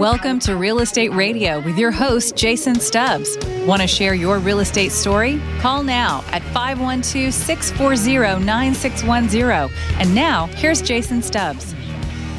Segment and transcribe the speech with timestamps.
[0.00, 3.36] Welcome to Real Estate Radio with your host, Jason Stubbs.
[3.66, 5.38] Want to share your real estate story?
[5.58, 9.70] Call now at 512 640 9610.
[10.00, 11.74] And now, here's Jason Stubbs.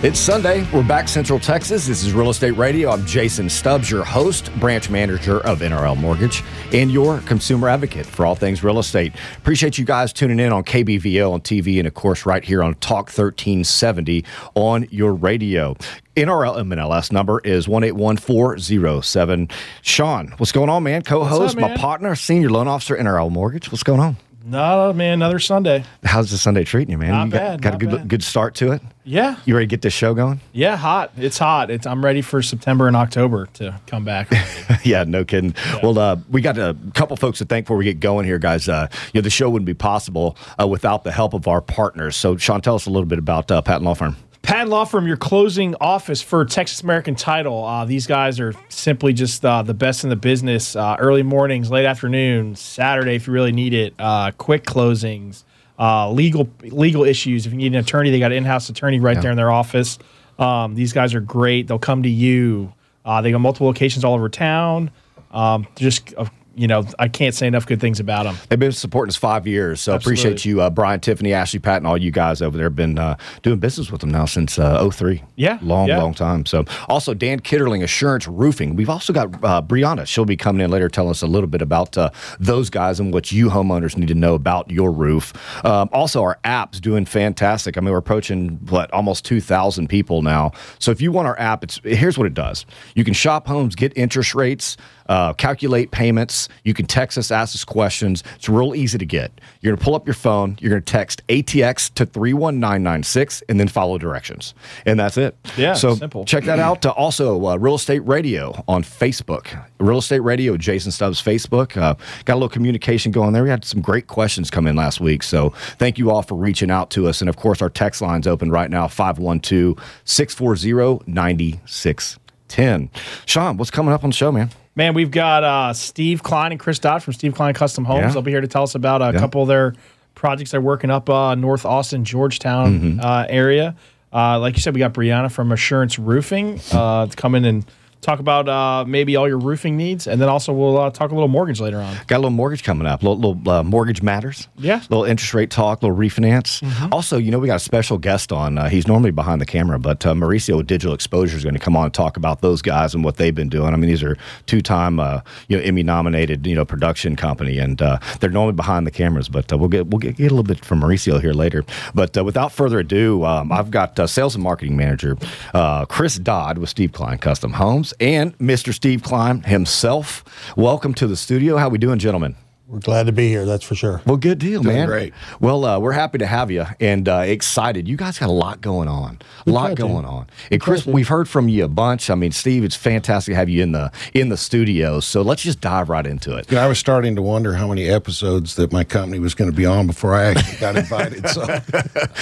[0.03, 0.67] It's Sunday.
[0.73, 1.85] We're back Central Texas.
[1.85, 2.89] This is Real Estate Radio.
[2.89, 6.43] I'm Jason Stubbs, your host, branch manager of NRL Mortgage,
[6.73, 9.13] and your consumer advocate for all things real estate.
[9.37, 12.73] Appreciate you guys tuning in on KBVO on TV and, of course, right here on
[12.75, 15.75] Talk 1370 on your radio.
[16.15, 19.49] NRL MLS number is 181407.
[19.83, 21.03] Sean, what's going on, man?
[21.03, 23.71] Co host, my partner, senior loan officer, NRL Mortgage.
[23.71, 24.17] What's going on?
[24.43, 25.83] No, man, another Sunday.
[26.03, 27.11] How's the Sunday treating you, man?
[27.11, 28.07] Not you got, bad, got a good bad.
[28.07, 28.81] good start to it?
[29.03, 29.37] Yeah.
[29.45, 30.41] You ready to get this show going?
[30.51, 31.11] Yeah, hot.
[31.17, 31.69] It's hot.
[31.69, 34.31] It's, I'm ready for September and October to come back.
[34.83, 35.53] yeah, no kidding.
[35.83, 38.67] Well, uh, we got a couple folks to thank before we get going here, guys.
[38.67, 42.15] Uh, you know, the show wouldn't be possible uh, without the help of our partners.
[42.15, 44.15] So, Sean, tell us a little bit about uh, Patton Law Firm.
[44.41, 47.63] Patton Law Firm, your closing office for Texas American Title.
[47.63, 50.75] Uh, these guys are simply just uh, the best in the business.
[50.75, 53.93] Uh, early mornings, late afternoon, Saturday if you really need it.
[53.99, 55.43] Uh, quick closings,
[55.79, 57.45] uh, legal legal issues.
[57.45, 59.99] If you need an attorney, they got an in-house attorney right there in their office.
[60.39, 61.67] Um, these guys are great.
[61.67, 62.73] They'll come to you.
[63.05, 64.89] Uh, they got multiple locations all over town.
[65.31, 66.25] Um, just uh,
[66.55, 68.35] you know, I can't say enough good things about them.
[68.49, 71.97] They've been supporting us five years, so appreciate you, uh, Brian, Tiffany, Ashley, Patton, all
[71.97, 72.65] you guys over there.
[72.65, 75.23] have Been uh, doing business with them now since uh, 03.
[75.35, 75.99] Yeah, long, yeah.
[75.99, 76.45] long time.
[76.45, 78.75] So, also Dan Kitterling, Assurance Roofing.
[78.75, 80.05] We've also got uh, Brianna.
[80.05, 83.13] She'll be coming in later, telling us a little bit about uh, those guys and
[83.13, 85.33] what you homeowners need to know about your roof.
[85.65, 87.77] Um, also, our app's doing fantastic.
[87.77, 90.51] I mean, we're approaching what almost 2,000 people now.
[90.79, 92.65] So, if you want our app, it's here's what it does:
[92.95, 94.75] you can shop homes, get interest rates.
[95.11, 96.47] Uh, calculate payments.
[96.63, 98.23] You can text us, ask us questions.
[98.35, 99.29] It's real easy to get.
[99.59, 100.57] You're going to pull up your phone.
[100.61, 104.53] You're going to text ATX to 31996 and then follow directions.
[104.85, 105.35] And that's it.
[105.57, 106.23] Yeah, So simple.
[106.23, 106.85] check that out.
[106.85, 109.47] Uh, also, uh, Real Estate Radio on Facebook.
[109.79, 111.75] Real Estate Radio, Jason Stubbs Facebook.
[111.75, 113.43] Uh, got a little communication going there.
[113.43, 115.23] We had some great questions come in last week.
[115.23, 117.19] So thank you all for reaching out to us.
[117.19, 119.75] And of course, our text line's open right now 512
[120.05, 122.89] 640 9610.
[123.25, 124.51] Sean, what's coming up on the show, man?
[124.75, 127.99] Man, we've got uh, Steve Klein and Chris Dodd from Steve Klein Custom Homes.
[128.01, 128.11] Yeah.
[128.11, 129.19] They'll be here to tell us about a Yeah.
[129.19, 129.73] couple of their
[130.15, 132.99] projects they're working up uh, North Austin, Georgetown Mm-hmm.
[133.01, 133.75] uh, area.
[134.13, 137.65] Uh, like you said, we got Brianna from Assurance Roofing uh, to come in and
[138.01, 141.13] talk about uh, maybe all your roofing needs, and then also we'll uh, talk a
[141.13, 141.95] little mortgage later on.
[142.07, 144.47] Got a little mortgage coming up, little, little uh, mortgage matters.
[144.57, 144.79] Yeah.
[144.79, 144.93] Mm-hmm.
[144.93, 146.61] little interest rate talk, little refinance.
[146.91, 148.57] Also, you know, we got a special guest on.
[148.57, 151.59] Uh, he's normally behind the camera, but uh, Mauricio with Digital Exposure is going to
[151.59, 153.73] come on and talk about those guys and what they've been doing.
[153.73, 157.99] I mean, these are two-time, uh, you know, Emmy-nominated, you know, production company, and uh,
[158.19, 159.29] they're normally behind the cameras.
[159.29, 161.63] But uh, we'll get we'll get, get a little bit from Mauricio here later.
[161.93, 165.17] But uh, without further ado, um, I've got uh, sales and marketing manager
[165.53, 168.73] uh, Chris Dodd with Steve Klein Custom Homes and Mr.
[168.73, 170.23] Steve Klein himself.
[170.55, 171.57] Welcome to the studio.
[171.57, 172.35] How we doing, gentlemen?
[172.71, 173.43] We're glad to be here.
[173.45, 174.01] That's for sure.
[174.05, 174.87] Well, good deal, man.
[174.87, 175.13] great.
[175.41, 177.85] Well, uh, we're happy to have you and uh, excited.
[177.85, 179.19] You guys got a lot going on.
[179.45, 179.75] A lot try to.
[179.75, 180.27] going on.
[180.49, 182.09] And Chris, we've heard from you a bunch.
[182.09, 185.01] I mean, Steve, it's fantastic to have you in the in the studio.
[185.01, 186.49] So let's just dive right into it.
[186.49, 189.51] You know, I was starting to wonder how many episodes that my company was going
[189.51, 191.27] to be on before I actually got invited.
[191.27, 191.45] So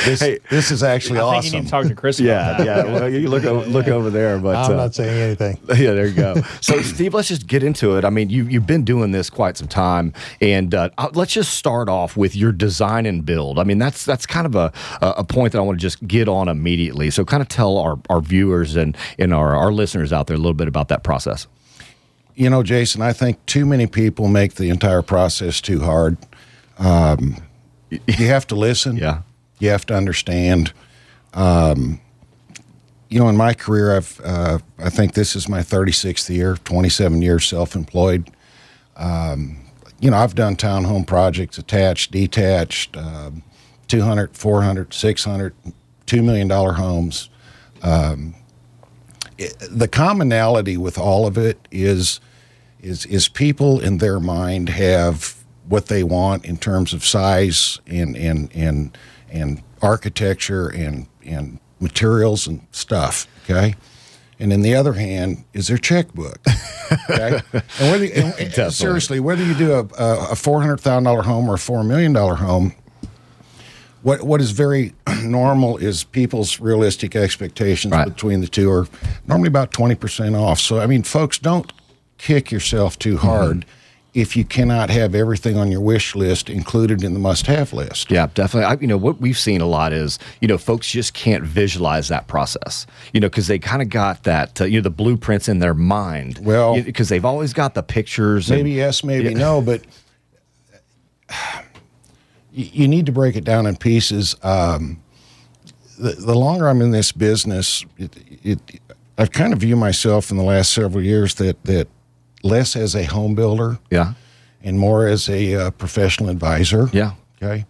[0.06, 1.54] this, this is actually I think awesome.
[1.54, 2.20] you need to talk to Chris.
[2.20, 2.66] about Yeah, that.
[2.66, 2.84] yeah.
[2.92, 5.60] Well, you look o- look over there, but I'm uh, not saying anything.
[5.70, 6.42] yeah, there you go.
[6.60, 8.04] So, Steve, let's just get into it.
[8.04, 10.12] I mean, you you've been doing this quite some time,
[10.42, 13.60] and uh, uh, let's just start off with your design and build.
[13.60, 16.06] I mean, that's that's kind of a a a point that I want to just
[16.08, 17.10] get on immediately.
[17.10, 20.40] So, kind of tell our, our viewers and and our our listeners out there a
[20.40, 21.48] little bit about that process.
[22.36, 26.18] you know, Jason, I think too many people make the entire process too hard.
[26.78, 27.36] Um,
[27.90, 28.98] you have to listen.
[29.02, 29.22] Yeah.
[29.60, 30.72] You have to understand.
[31.34, 32.00] Um,
[33.10, 37.22] you know, in my career, I've uh, I think this is my 36th year, 27
[37.22, 38.30] years self-employed.
[38.96, 39.58] Um,
[40.00, 43.44] you know, I've done townhome projects, attached, detached, um,
[43.88, 45.54] 200, 400, 600,
[46.08, 47.30] $2 million homes.
[47.82, 48.36] Um,
[49.38, 52.20] it- the commonality with all of it is,
[52.82, 55.36] is, is people in their mind have
[55.68, 58.98] what they want in terms of size and, and, and,
[59.30, 63.28] and architecture and, and materials and stuff.
[63.44, 63.76] Okay.
[64.42, 66.40] And in the other hand is their checkbook.
[67.10, 67.42] Okay.
[67.52, 71.56] and whether and- seriously, whether you do a, a, four hundred thousand dollar home or
[71.56, 72.74] a four million dollar home,
[74.02, 74.94] what what is very
[75.24, 78.08] normal is people's realistic expectations Right.
[78.08, 78.88] between the two are
[79.28, 80.60] normally about twenty percent off.
[80.60, 81.72] So I mean, folks, don't
[82.18, 83.70] kick yourself too hard mm-hmm.
[84.14, 88.10] If you cannot have everything on your wish list included in the must-have list.
[88.10, 88.66] Yeah, definitely.
[88.66, 92.08] I, you know, what we've seen a lot is, you know, folks just can't visualize
[92.08, 95.48] that process, you know, because they kind of got that, uh, you know, the blueprints
[95.48, 96.40] in their mind.
[96.42, 98.50] Well- because they've always got the pictures.
[98.50, 99.84] and- Maybe yes, maybe no, but
[102.52, 104.36] you need to break it down in pieces.
[104.44, 105.02] Um,
[106.00, 108.60] the, the longer I'm in this business, it, it,
[109.18, 111.88] I've kind of view myself in the last several years that that
[112.44, 114.14] less as a home builder yeah.
[114.64, 116.90] and more as a uh, professional advisor.
[116.92, 117.14] Yeah.
[117.42, 117.66] Okay.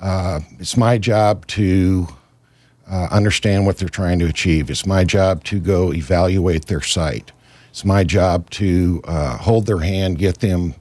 [0.00, 2.08] Uh, it's my job to
[2.90, 4.70] uh, understand what they're trying to achieve.
[4.70, 7.32] It's my job to go evaluate their site.
[7.70, 10.74] It's my job to uh, hold their hand, get them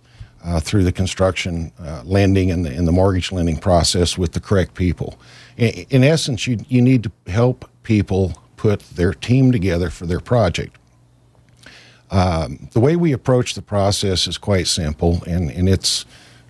[0.44, 4.39] uh, through the construction uh, lending and the, and the mortgage lending process with the
[4.39, 5.19] correct people.
[5.57, 10.19] In, in essence, you, you need to help people put their team together for their
[10.19, 10.78] project
[12.15, 16.06] the way we approach the process is quite simple, and, and it's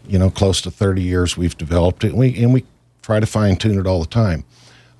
[0.07, 2.65] you know close to 30 years we've developed it, and we and we
[3.01, 4.44] try to fine tune it all the time.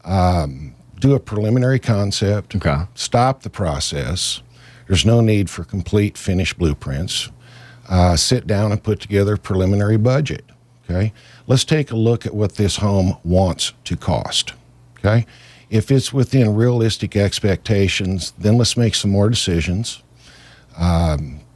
[0.04, 2.56] Um, do a preliminary concept.
[2.56, 2.84] Okay.
[2.96, 4.42] Stop the process.
[4.88, 7.30] There's no need for complete finished blueprints.
[7.90, 10.46] Uh, sit down and put together a preliminary budget.
[10.90, 11.14] Okay.
[11.48, 14.54] Let's take a look at what this home wants to cost.
[15.00, 15.26] Okay.
[15.70, 20.02] If it's within realistic expectations, then let's make some more decisions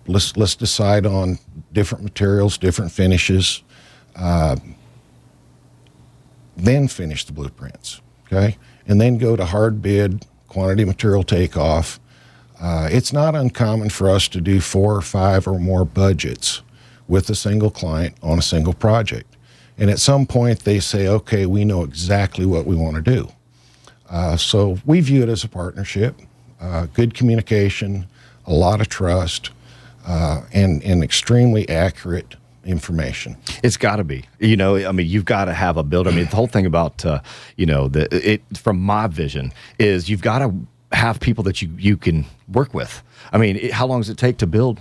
[0.08, 1.40] let's let's decide on
[1.72, 3.64] different materials, different finishes,
[4.16, 4.56] uh,
[6.58, 8.02] then finish the blueprints.
[8.26, 8.58] Okay,
[8.88, 12.00] and then go to hard bid, quantity material takeoff.
[12.60, 16.62] Uh, it's not uncommon for us to do four or five or more budgets
[17.08, 19.38] with a single client on a single project.
[19.78, 23.30] And at some point, they say, okay, we know exactly what we want to do.
[24.10, 26.20] Uh, so we view it as a partnership,
[26.60, 28.06] uh, good communication,
[28.50, 29.52] a lot of trust,
[30.06, 32.36] uh, and, and extremely accurate
[32.66, 33.38] information.
[33.64, 34.26] It's got to be.
[34.40, 36.10] You know, I mean, you've got to have a builder.
[36.10, 37.22] I mean, the whole thing about uh,
[37.56, 40.54] you know the it from my vision is you've got to
[40.92, 43.02] have people that you you can work with.
[43.32, 44.80] I mean, it, how long does it take to build?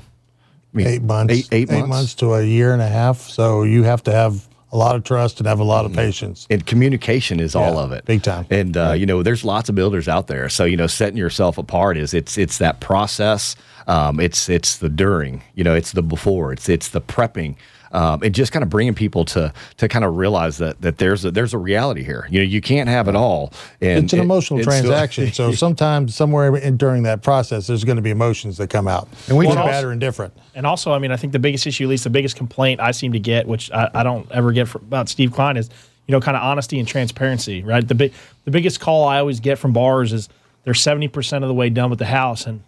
[0.75, 1.35] I mean, Eight months.
[1.35, 2.15] Eight, eight months.
[2.17, 3.21] to a year and a half.
[3.21, 6.47] So you have to have a lot of trust and have a lot of patience.
[6.51, 8.05] and communication is all of it.
[8.05, 8.47] big time.
[8.51, 10.49] and uh, you know there's lots of builders out there.
[10.49, 13.57] So you know setting yourself apart is it's it's that process.
[13.87, 17.57] Um, it's it's the during you know it's the before it's it's the prepping
[17.93, 21.25] um, and just kind of bringing people to to kind of realize that that there's
[21.25, 24.19] a there's a reality here you know you can't have it all and It's an
[24.19, 25.33] it- emotional it's still- transaction.
[25.33, 29.09] so sometimes, somewhere in, during that process, there's going to be emotions that come out.
[29.29, 30.33] And we good, talk- bad, or indifferent.
[30.55, 32.91] And also, I mean, I think the biggest issue, at least the biggest complaint I
[32.91, 35.71] seem to get, which I, I don't ever get from, about Steve Klein, is
[36.07, 37.63] you know, kind of honesty and transparency.
[37.63, 37.87] Right.
[37.87, 38.13] The big,
[38.45, 40.29] the biggest call I always get from bars is
[40.65, 42.63] they're seventy percent of the way done with the house, and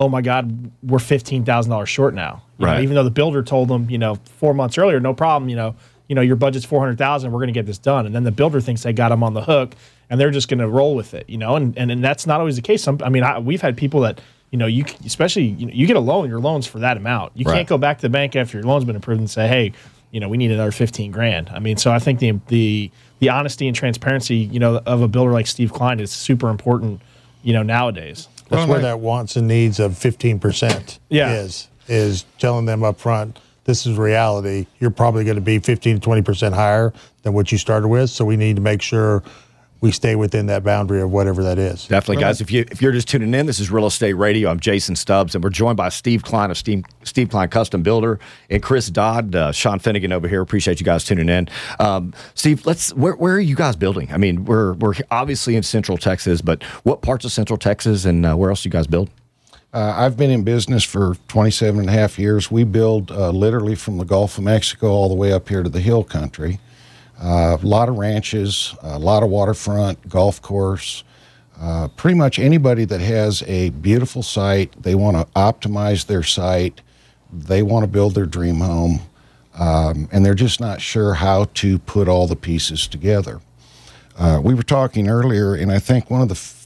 [0.00, 2.42] oh my God, we're fifteen thousand dollars short now.
[2.58, 2.82] You know, Right.
[2.82, 5.48] even though the builder told them, you know, four months earlier, no problem.
[5.48, 5.74] You know,
[6.08, 7.32] you know, your budget's four hundred thousand.
[7.32, 9.34] We're going to get this done, and then the builder thinks they got them on
[9.34, 9.74] the hook,
[10.10, 11.28] and they're just going to roll with it.
[11.28, 12.82] You know, and and, and that's not always the case.
[12.82, 14.20] Some, I mean, I, we've had people that.
[14.50, 16.30] You know, you especially you, know, you get a loan.
[16.30, 17.32] Your loan's for that amount.
[17.36, 17.56] You Right.
[17.56, 19.72] can't go back to the bank after your loan's been approved and say, "Hey,
[20.10, 23.28] you know, we need another fifteen grand." I mean, so I think the the the
[23.28, 27.02] honesty and transparency, you know, of a builder like Steve Klein is super important.
[27.42, 28.26] You know, nowadays.
[28.48, 31.32] That's where that wants and needs of 15% Yeah.
[31.34, 34.66] is, is telling them up front, this is reality.
[34.80, 36.92] You're probably going to be 15 to 20% higher
[37.22, 38.08] than what you started with.
[38.10, 39.22] So we need to make sure
[39.80, 41.86] we stay within that boundary of whatever that is.
[41.86, 42.40] Definitely, guys.
[42.40, 44.50] If you if you're just tuning in, this is Real Estate Radio.
[44.50, 48.18] I'm Jason Stubbs, and we're joined by Steve Klein of Steve, Steve Klein Custom Builder
[48.50, 50.40] and Chris Dodd, uh, Sean Finnegan over here.
[50.40, 51.48] Appreciate you guys tuning in.
[51.78, 54.12] Um, Steve, let's where, where are you guys building?
[54.12, 58.26] I mean, we're we're obviously in Central Texas, but what parts of Central Texas and
[58.26, 59.10] uh, where else do you guys build?
[59.72, 62.50] Uh, I've been in business for 27 and a half years.
[62.50, 65.68] We build uh, literally from the Gulf of Mexico all the way up here to
[65.68, 66.58] the hill country.
[67.20, 71.04] Uh, a lot of ranches, a lot of waterfront, golf course.
[71.60, 76.80] Uh, pretty much anybody that has a beautiful site, they want to optimize their site,
[77.32, 79.00] they want to build their dream home,
[79.58, 83.40] um, and they're just not sure how to put all the pieces together.
[84.16, 86.58] Uh, we were talking earlier, and I think one of the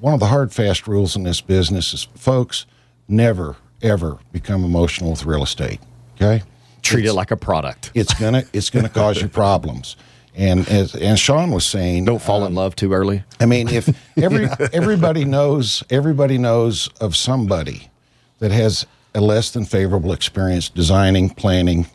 [0.00, 2.66] one of the hard fast rules in this business is, folks,
[3.08, 5.80] never ever become emotional with real estate.
[6.16, 6.42] Okay,
[6.82, 7.90] Treat it like a product.
[7.94, 9.96] it's gonna it's gonna cause you problems.
[10.34, 13.24] And as and Sean was saying, Don't fall in love too early.
[13.40, 17.90] I mean, if every everybody knows everybody knows of somebody
[18.38, 21.86] that has a less than favorable experience designing, planning,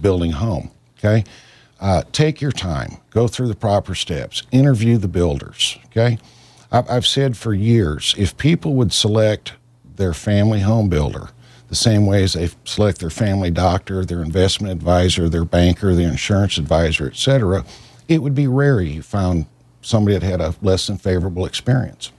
[0.00, 0.70] building home.
[0.98, 1.24] Okay,
[1.80, 5.78] uh, take your time, go through the proper steps, interview the builders.
[5.86, 6.18] Okay,
[6.70, 9.54] I've, I've said for years, if people would select
[9.96, 11.30] their family home builder,
[11.70, 16.10] the same way as they select their family doctor, their investment advisor, their banker, their
[16.10, 17.64] insurance advisor, et cetera,
[18.08, 19.46] it would be rare you found
[19.80, 22.10] somebody that had a less than favorable experience.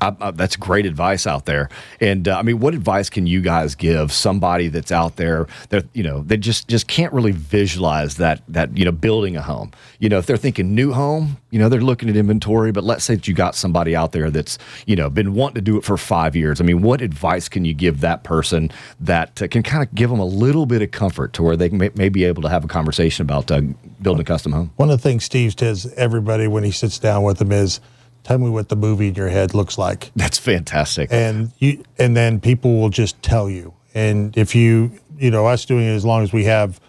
[0.00, 1.68] I, I, that's great advice out there.
[2.00, 5.86] And uh, I mean, what advice can you guys give somebody that's out there that
[5.92, 9.72] you know they just just can't really visualize that that you know building a home.
[9.98, 12.72] You know, if they're thinking new home, you know, they're looking at inventory.
[12.72, 15.60] But let's say that you got somebody out there that's you know been wanting to
[15.60, 16.60] do it for five years.
[16.60, 18.70] I mean, what advice can you give that person
[19.00, 21.68] that uh, can kind of give them a little bit of comfort to where they
[21.68, 23.60] may, may be able to have a conversation about uh,
[24.00, 24.70] building a custom home?
[24.76, 27.80] One of the things Steve tells everybody when he sits down with them is
[28.24, 30.10] tell me what the movie in your head looks like.
[30.16, 31.10] That's fantastic.
[31.12, 33.74] And you and then people will just tell you.
[33.94, 36.80] And if you you know, us doing it as long as we have,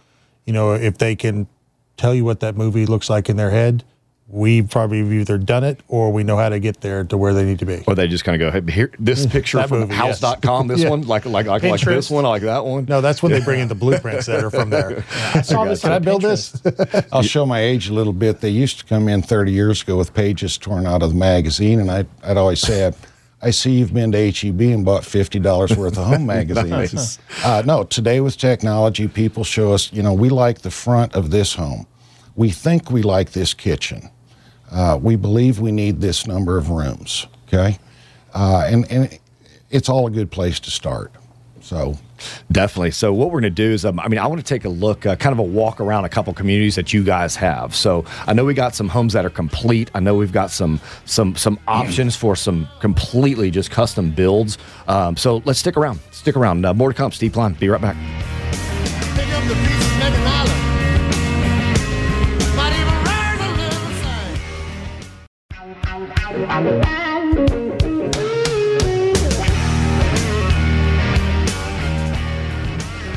[0.45, 1.47] you know, if they can
[1.97, 3.83] tell you what that movie looks like in their head,
[4.27, 7.31] we probably have either done it or we know how to get there to where
[7.33, 7.83] they need to be.
[7.87, 10.75] Or they just kind of go, hey, here, this picture That from movie, Houzz.com, yes.
[10.77, 10.89] this Yeah.
[10.89, 12.11] one, like, like, like, like this Pinterest.
[12.11, 12.85] one, like that one.
[12.85, 15.03] No, that's when they bring in the blueprints that are from there.
[15.35, 15.81] I saw this.
[15.81, 16.59] Can I build this?
[17.11, 18.41] I'll show my age a little bit.
[18.41, 21.79] They used to come in 30 years ago with pages torn out of the magazine,
[21.79, 22.93] and I'd, I'd always say, I,
[23.43, 26.93] I see you've been to HEB and bought $50 worth of home magazines.
[26.93, 27.19] Nice.
[27.45, 31.29] uh, no, today with technology, people show us, you know, we like the front of
[31.29, 31.85] this home.
[32.35, 34.09] We think we like this kitchen.
[34.71, 37.77] Uh, we believe we need this number of rooms, okay?
[38.33, 39.19] Uh, and, and
[39.69, 41.11] it's all a good place to start.
[41.61, 41.97] So,
[42.51, 42.91] Definitely.
[42.91, 44.69] So what we're going to do is, um, I mean, I want to take a
[44.69, 47.75] look, uh, kind of a walk around a couple communities that you guys have.
[47.75, 49.91] So I know we got some homes that are complete.
[49.93, 54.57] I know we've got some some some options for some completely just custom builds.
[54.87, 55.99] Um, so let's stick around.
[56.11, 56.65] Stick around.
[56.65, 57.11] Uh, more to come.
[57.11, 57.53] Steve Klein.
[57.53, 57.95] Be right back.
[66.55, 67.04] Thank you.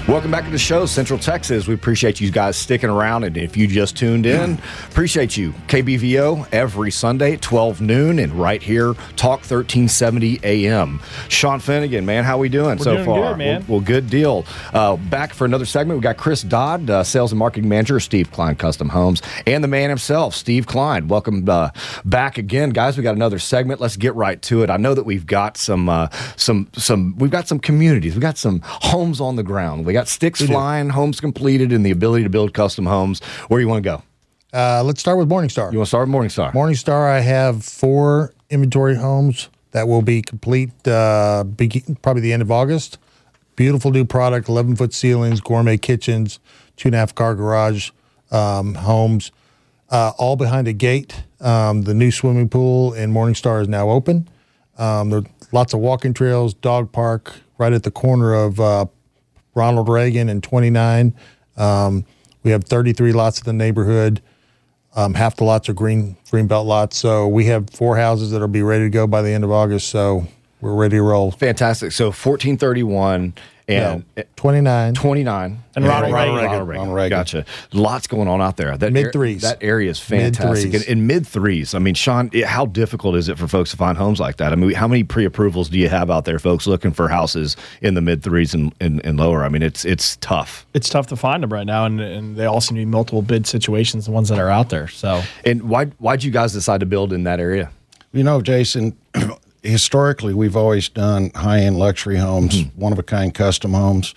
[0.09, 1.69] Welcome back to the show, Central Texas.
[1.69, 3.25] We appreciate you guys sticking around.
[3.25, 5.53] And if you just tuned in, appreciate you.
[5.67, 11.03] KBVO every Sunday at 12 noon and right here, Talk 1370 AM.
[11.29, 13.33] Sean Finnegan, man, how we doing so doing far?
[13.33, 13.61] good, man.
[13.69, 14.47] Well, well, good deal.
[14.73, 18.03] Uh, back for another segment, we got Chris Dodd, uh, Sales and Marketing Manager, of
[18.03, 21.09] Steve Klein Custom Homes, and the man himself, Steve Klein.
[21.09, 21.69] Welcome uh,
[22.07, 22.97] back again, guys.
[22.97, 23.79] We got another segment.
[23.79, 24.71] Let's get right to it.
[24.71, 27.15] I know that we've got some, uh, some, some.
[27.19, 28.15] We've got some communities.
[28.15, 29.85] We've got some homes on the ground.
[29.85, 33.21] We got sticks flying, homes completed, and the ability to build custom homes.
[33.49, 34.03] Where do you want to go?
[34.53, 35.73] Uh, let's start with Morningstar.
[35.73, 36.53] You want to start with Morningstar?
[36.53, 42.43] Morningstar, I have four inventory homes that will be complete uh, begin, probably the end
[42.43, 42.99] of August.
[43.57, 46.39] Beautiful new product, 11 foot ceilings, gourmet kitchens,
[46.77, 47.91] two and a half car garage
[48.31, 49.33] um, homes,
[49.91, 51.25] uh, all behind a gate.
[51.41, 54.29] Um, the new swimming pool in Morningstar is now open.
[54.79, 58.87] Um, there are lots of walking trails, dog park right at the corner of uh,
[59.59, 61.15] Ronald Reagan and 29.
[61.57, 62.07] Um,
[62.45, 64.23] we have 33 lots in the neighborhood.
[64.95, 66.97] Um, half the lots are green greenbelt lots.
[66.97, 69.89] So we have four houses that'll be ready to go by the end of August.
[69.89, 70.27] So
[70.61, 71.31] we're ready to roll.
[71.33, 71.93] Fantastic.
[71.93, 73.35] So 1431
[73.69, 74.05] and.
[74.17, 74.95] No, 29.
[74.95, 76.51] 29 And Ronald Ronald Reagan.
[76.51, 76.81] Ronald Reagan.
[76.81, 77.19] Ronald Reagan.
[77.19, 77.45] Gotcha.
[77.73, 78.77] Lots going on out there.
[78.77, 79.43] That Mid threes.
[79.43, 80.73] that area is fantastic.
[80.73, 80.87] Mid-threes.
[80.89, 81.75] In, in mid threes.
[81.75, 84.53] I mean, Sean, it- how difficult is it for folks to find homes like that?
[84.53, 87.95] I mean, how many pre-approvals do you have out there, folks, looking for houses in
[87.95, 89.45] the mid threes and, and, and lower?
[89.45, 90.67] I mean, it's it's tough.
[90.75, 93.23] It's tough to find them right now, and, and they all seem to be multiple
[93.23, 94.89] bid situations, the ones that are out there.
[94.89, 97.71] So And why why'd you guys decide to build in that area?
[98.13, 98.97] You know, Jason,
[99.63, 102.81] historically, we've always done high end luxury homes, Mm-hmm.
[102.81, 104.15] one of a kind custom homes.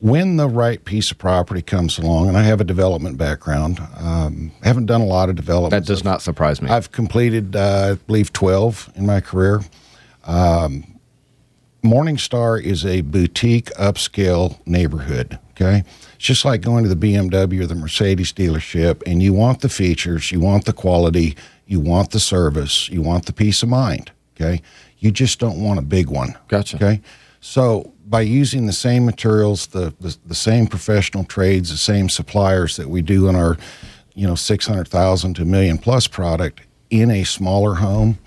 [0.00, 4.50] When the right piece of property comes along, and I have a development background, um,
[4.62, 5.72] haven't done a lot of development.
[5.72, 6.70] That does not surprise me.
[6.70, 9.60] I've completed, uh, I believe, 12 in my career.
[10.24, 10.98] Um,
[11.84, 15.38] Morningstar is a boutique upscale neighborhood.
[15.52, 15.84] Okay.
[16.14, 19.68] It's just like going to the BMW or the Mercedes dealership, and you want the
[19.68, 24.12] features, you want the quality, you want the service, you want the peace of mind.
[24.40, 24.62] Okay.
[24.98, 26.36] You just don't want a big one.
[26.48, 26.76] Gotcha.
[26.76, 27.00] Okay.
[27.40, 32.76] So by using the same materials, the, the, the same professional trades, the same suppliers
[32.76, 33.56] that we do in our,
[34.14, 38.18] you know, 600,000 to a million plus product in a smaller home,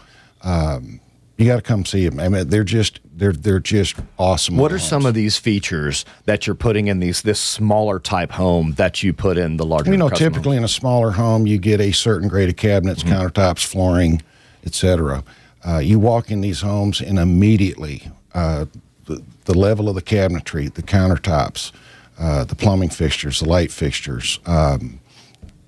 [0.42, 1.00] um,
[1.38, 2.20] you got to come see them.
[2.20, 4.56] I mean, they're just they're they're just awesome.
[4.56, 8.74] what are some of these features that you're putting in these this smaller type home
[8.74, 9.92] that you put in the larger?
[9.92, 13.14] You know, typically in a smaller home, you get a certain grade of cabinets, Mm-hmm.
[13.14, 14.22] countertops, flooring,
[14.66, 15.24] etc.
[15.66, 18.66] Uh, you walk in these homes, and immediately uh,
[19.06, 21.72] the, the level of the cabinetry, the countertops,
[22.20, 25.00] uh, the plumbing fixtures, the light fixtures, um,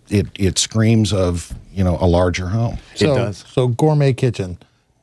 [0.09, 2.77] it it screams of you know a larger home.
[2.95, 3.43] So, does.
[3.47, 4.57] So gourmet kitchen,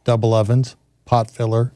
[0.04, 1.72] double ovens, pot filler,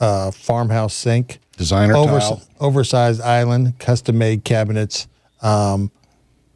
[0.00, 2.42] uh, farmhouse sink, designer Overs- tile.
[2.60, 5.06] oversized island, custom made cabinets.
[5.42, 5.90] Um,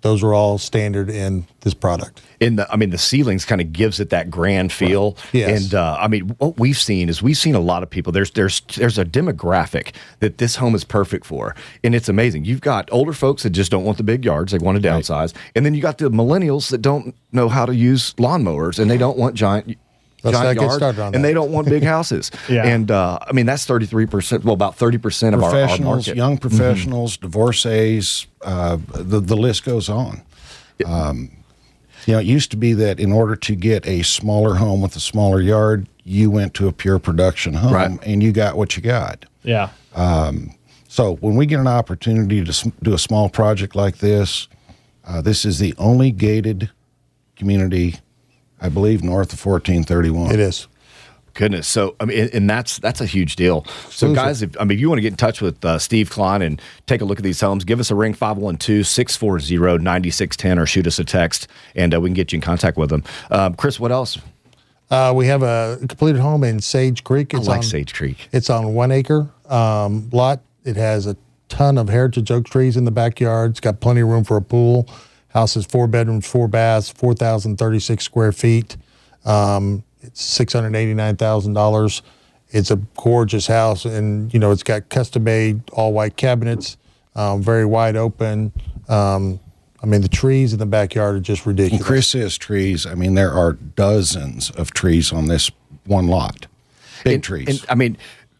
[0.02, 2.22] those are all standard in this product.
[2.40, 5.16] in the I mean the ceilings kind of gives it that grand feel.
[5.32, 5.64] Yes.
[5.64, 8.12] And uh, I mean what we've seen is we've seen a lot of people.
[8.12, 12.44] There's there's there's a demographic that this home is perfect for, and it's amazing.
[12.44, 15.34] You've got older folks that just don't want the big yards; they want to downsize,
[15.54, 18.98] and then you got the millennials that don't know how to use lawnmowers and they
[18.98, 19.76] don't want giant.
[20.24, 21.28] Let's giant not get yards, started on and that.
[21.28, 22.30] they don't want big houses.
[22.48, 22.64] Yeah.
[22.66, 24.44] And uh, I mean that's thirty three percent.
[24.44, 26.16] Well, about thirty percent of our, our professionals, market.
[26.16, 30.22] young professionals, divorcees, uh, the the list goes on.
[30.86, 31.30] Um,
[32.06, 34.96] you know, it used to be that in order to get a smaller home with
[34.96, 37.98] a smaller yard, you went to a pure production home Right.
[38.06, 39.26] and you got what you got.
[39.42, 39.70] Yeah.
[40.90, 44.48] So when we get an opportunity to do a small project like this,
[45.06, 46.70] uh, this is the only gated
[47.36, 47.96] community,
[48.60, 50.32] I believe, north of fourteen thirty one.
[50.32, 50.66] It is.
[51.34, 51.68] Goodness.
[51.68, 53.64] So I mean, and- and that's that's a huge deal.
[53.90, 54.14] So Exclusive.
[54.16, 56.42] guys, if I mean, if you want to get in touch with uh, Steve Klein
[56.42, 60.98] and take a look at these homes, give us a ring 512-640-9610 or shoot us
[60.98, 63.04] a text and uh, we can get you in contact with them.
[63.30, 64.18] Um, Chris, what else?
[64.90, 67.34] Uh, we have a completed home in Sage Creek.
[67.34, 68.28] I It's like on, Sage Creek.
[68.32, 70.40] It's on one acre um, lot.
[70.64, 71.16] It has a
[71.48, 73.50] ton of heritage oak trees in the backyard.
[73.52, 74.88] It's got plenty of room for a pool.
[75.38, 78.76] House is four bedrooms, four baths, 4,036 square feet.
[79.24, 82.02] Um, it's $689,000.
[82.50, 86.76] It's a gorgeous house, and you know it's got custom made all white cabinets,
[87.14, 88.52] um, very wide open.
[88.88, 89.38] Um,
[89.82, 91.86] I mean, the trees in the backyard are just And ridiculous.
[91.86, 92.86] Chris says trees.
[92.86, 95.50] I mean, there are dozens of trees on this
[95.84, 96.46] one lot.
[97.04, 97.48] Big And- trees.
[97.48, 97.96] And I mean,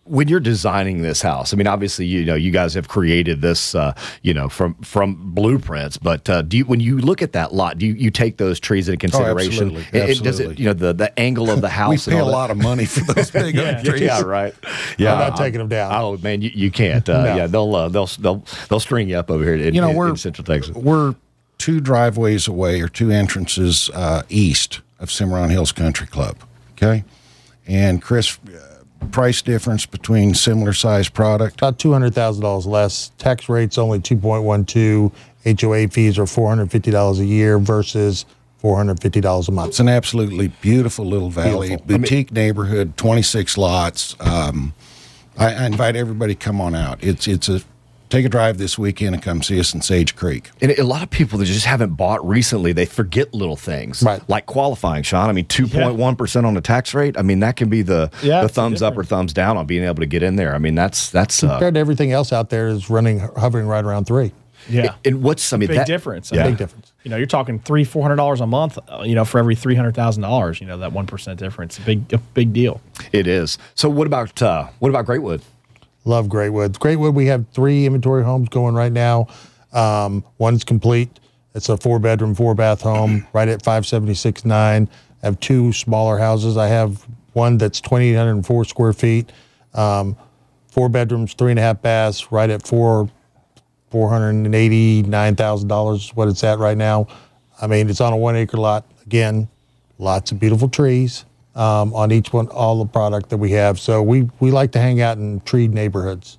[0.08, 3.74] when you're designing this house, I mean, obviously, you know, you guys have created this,
[3.74, 5.96] uh, you know, from from blueprints.
[5.98, 8.58] But uh, do you, when you look at that lot, do you, you take those
[8.58, 9.76] trees into consideration?
[9.76, 10.00] absolutely.
[10.00, 12.06] And- and does it, you know, the the angle of the house?
[12.06, 14.00] we pay a that- lot of money for those big oak trees.
[14.00, 14.54] Yeah, right.
[14.96, 15.92] Yeah, I'm not taking them down.
[15.94, 17.08] Oh man, you, you can't.
[17.08, 17.36] Uh, No.
[17.36, 19.96] Yeah, they'll uh, they'll they'll they'll string you up over here in, You know, in-
[19.96, 20.74] we're in Central Texas.
[20.74, 21.14] We're
[21.58, 26.36] two driveways away or two entrances uh, east of Cimarron Hills Country Club.
[26.72, 27.04] Okay,
[27.66, 28.38] and Chris,
[29.10, 31.56] price difference between similar size product.
[31.56, 33.10] about two hundred thousand dollars less.
[33.18, 35.12] Tax rate's only two point one two.
[35.60, 38.26] HOA fees are four hundred fifty dollars a year versus
[38.58, 39.70] four hundred fifty dollars a month.
[39.70, 41.98] It's an absolutely beautiful little valley, Beautiful.
[41.98, 44.16] boutique neighborhood, 26 lots.
[44.20, 44.74] Um,
[45.38, 47.02] I, I invite everybody to come on out.
[47.02, 47.62] It's it's a
[48.10, 50.50] take a drive this weekend and come see us in Sage Creek.
[50.60, 54.20] And a lot of people that just haven't bought recently, they forget little things, Right.
[54.28, 55.28] Like qualifying, Sean.
[55.28, 57.16] I mean, two point one percent on the tax rate.
[57.18, 59.66] I mean, that can be the Yeah, the it's thumbs up or thumbs down on
[59.66, 60.54] being able to get in there.
[60.54, 63.84] I mean, that's that's uh, Compared to everything else out there, is running hovering right
[63.84, 64.32] around three.
[64.68, 64.96] Yeah.
[65.04, 66.32] and what's I mean, big that, difference.
[66.32, 66.42] I Yeah.
[66.42, 66.92] mean, Big difference.
[67.04, 68.76] You know, you're talking three, four hundred dollars a month.
[68.88, 70.60] uh, You know, for every three hundred thousand dollars.
[70.60, 72.80] You know, that one percent difference, a big, a big deal.
[73.12, 73.56] It is.
[73.74, 75.40] So what about uh, what about Greatwood?
[76.08, 76.78] Love Greatwood.
[76.78, 79.26] Greatwood, we have three inventory homes going right now.
[79.74, 81.20] Um, one's complete.
[81.54, 84.50] It's a four bedroom, four bath home right at 576.9.
[84.50, 84.88] I
[85.22, 86.56] have two smaller houses.
[86.56, 89.30] I have one that's 2,804 square feet,
[89.74, 90.16] um,
[90.68, 93.10] four bedrooms, three and a half baths, right at four
[93.92, 97.06] $489,000 is what it's at right now.
[97.60, 98.84] I mean, it's on a one acre lot.
[99.06, 99.48] Again,
[99.98, 101.24] lots of beautiful trees
[101.58, 103.78] um, on each one, all the product that we have.
[103.78, 106.38] So we, we like to hang out in tree neighborhoods.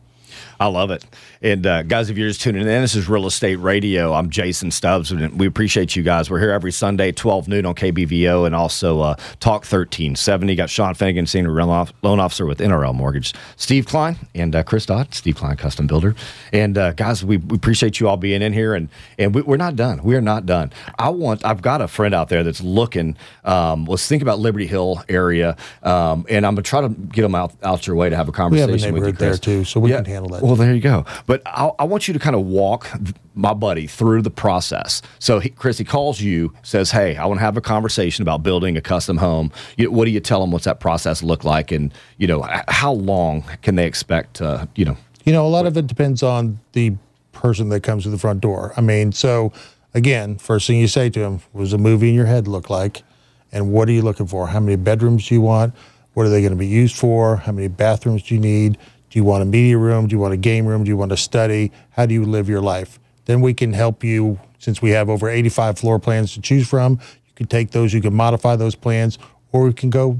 [0.60, 1.04] I love it.
[1.42, 4.12] And uh, guys, if you're just tuning in, this is Real Estate Radio.
[4.12, 6.30] I'm Jason Stubbs, and we appreciate you guys.
[6.30, 10.56] We're here every Sunday, 12 noon on KBVO, and also uh, Talk 1370.
[10.56, 15.14] Got Sean Finnegan, Senior Loan Officer with NRL Mortgage, Steve Klein, and uh, Chris Dodd,
[15.14, 16.14] Steve Klein Custom Builder.
[16.52, 19.56] And uh, guys, we, we appreciate you all being in here, and and we, we're
[19.56, 20.04] not done.
[20.04, 20.74] We are not done.
[20.98, 21.46] I want.
[21.46, 23.16] I've got a friend out there that's looking.
[23.46, 27.34] Um, let's think about Liberty Hill area, um, and I'm gonna try to get them
[27.36, 28.80] out out your way to have a We conversation.
[28.80, 30.42] have a with you, there too, so we can handle that.
[30.42, 31.06] Well, there you go.
[31.30, 32.90] But I, I want you to kind of walk
[33.36, 35.04] my buddy through the process.
[35.20, 38.42] So, he, Chris, he calls you, says, "Hey, I want to have a conversation about
[38.42, 39.52] building a custom home.
[39.78, 40.50] You, what do you tell them?
[40.50, 41.72] What's that process look like?
[41.72, 44.42] And you know, how long can they expect?
[44.42, 46.96] Uh, you know, You know, a lot of it depends on the
[47.32, 48.74] person that comes to the front door.
[48.76, 49.54] I mean, so
[49.94, 53.04] again, first thing you say to them was a movie in your head look like,
[53.52, 54.48] and what are you looking for?
[54.48, 55.76] How many bedrooms do you want?
[56.16, 57.36] What are they going to be used for?
[57.36, 58.80] How many bathrooms do you need?
[59.10, 60.08] Do you want a media room?
[60.08, 60.84] Do you want a game room?
[60.84, 61.72] Do you want a study?
[61.92, 63.00] How do you live your life?
[63.26, 66.94] Then we can help you since we have over 85 floor plans to choose from.
[67.28, 69.18] You can take those, you can modify those plans,
[69.52, 70.20] or we can go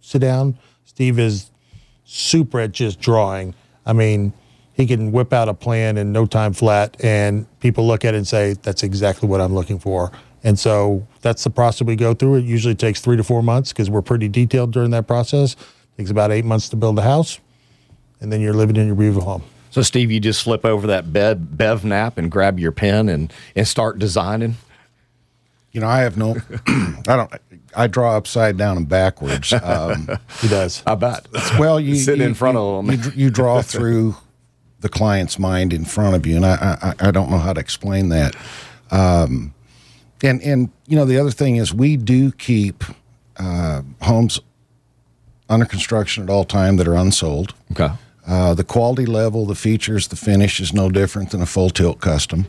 [0.00, 0.58] sit down.
[0.84, 1.50] Steve is
[2.04, 3.54] super at just drawing.
[3.84, 4.32] I mean,
[4.72, 8.18] he can whip out a plan in no time flat, and people look at it
[8.18, 10.12] and say, "That's exactly what I'm looking for."
[10.44, 12.36] And so that's the process we go through.
[12.36, 15.54] It usually takes three to four months because we're pretty detailed during that process.
[15.54, 17.40] It takes about eight months to build a house,
[18.20, 19.42] and then you're living in your beautiful home.
[19.70, 23.32] So, Steve, you just flip over that bed, bev nap, and grab your pen and
[23.54, 24.56] and start designing.
[25.72, 27.32] You know, I have no, I don't,
[27.76, 29.52] I draw upside down and backwards.
[29.52, 30.08] Um,
[30.40, 30.82] He does.
[30.86, 31.28] I bet.
[31.58, 33.00] well, you sit in front you, of 'em.
[33.00, 34.16] You, you draw through
[34.80, 37.60] the client's mind in front of you, and I, I, I don't know how to
[37.60, 38.34] explain that.
[38.90, 39.52] Um,
[40.22, 42.82] and and you know, the other thing is we do keep
[43.36, 44.40] uh, homes
[45.48, 47.54] under construction at all time that are unsold.
[47.72, 47.90] Okay.
[48.28, 52.00] Uh, the quality level, the features, the finish is no different than a full tilt
[52.00, 52.46] custom.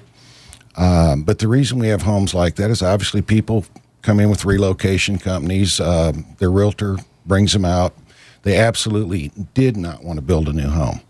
[0.76, 3.66] Um, but the reason we have homes like that is obviously people
[4.02, 5.80] come in with relocation companies.
[5.80, 7.96] Um, their realtor brings them out.
[8.44, 11.02] They absolutely did not want to build a new home.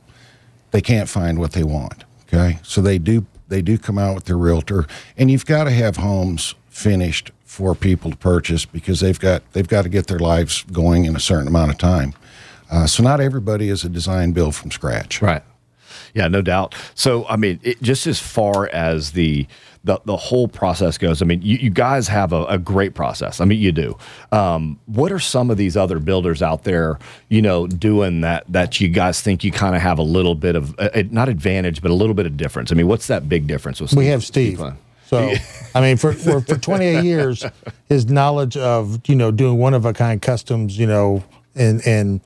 [0.71, 2.03] They can't find what they want.
[2.23, 4.86] Okay, so they do they do come out with their realtor,
[5.17, 9.67] and you've got to have homes finished for people to purchase because they've got they've
[9.67, 12.13] got to get their lives going in a certain amount of time.
[12.69, 15.21] Uh, so not everybody is a design build from scratch.
[15.21, 15.43] Right.
[16.13, 16.75] Yeah, no doubt.
[16.95, 19.47] So, I mean, it, just as far as the
[19.86, 23.39] the, the whole process goes, I mean, you, you guys have a, a great process.
[23.39, 23.97] I mean, you do.
[24.32, 28.82] Um, what are some of these other builders out there, you know, doing that that
[28.82, 31.91] you guys think you kind of have a little bit of uh, not advantage, but
[31.91, 32.73] a little bit of difference?
[32.73, 33.93] I mean, what's that big difference with?
[33.93, 34.62] We have Steve.
[35.05, 35.34] So,
[35.75, 37.45] I mean, for, for, for 28 years,
[37.88, 41.23] his knowledge of, you know, doing one of a kind customs, you know,
[41.55, 42.21] and, and,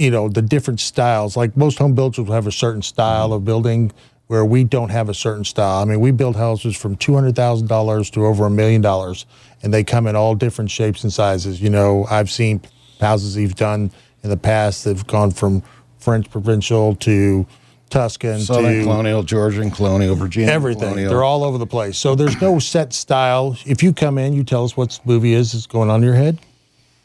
[0.00, 3.44] you know, the different styles, like most home builders will have a certain style of
[3.44, 3.92] building
[4.28, 5.82] where we don't have a certain style.
[5.82, 9.26] I mean, we build houses from $200,000 to over a million dollars,
[9.62, 11.60] and they come in all different shapes and sizes.
[11.60, 12.62] You know, I've seen
[12.98, 13.90] houses you've done
[14.22, 15.62] in the past that have gone from
[15.98, 17.46] French provincial to
[17.90, 20.82] Tuscan Southern to colonial, Georgian colonial, Virginia everything.
[20.82, 21.10] colonial.
[21.10, 21.98] They're all over the place.
[21.98, 23.56] So there's no set style.
[23.66, 26.14] If you come in, you tell us what movie is that's going on in your
[26.14, 26.38] head.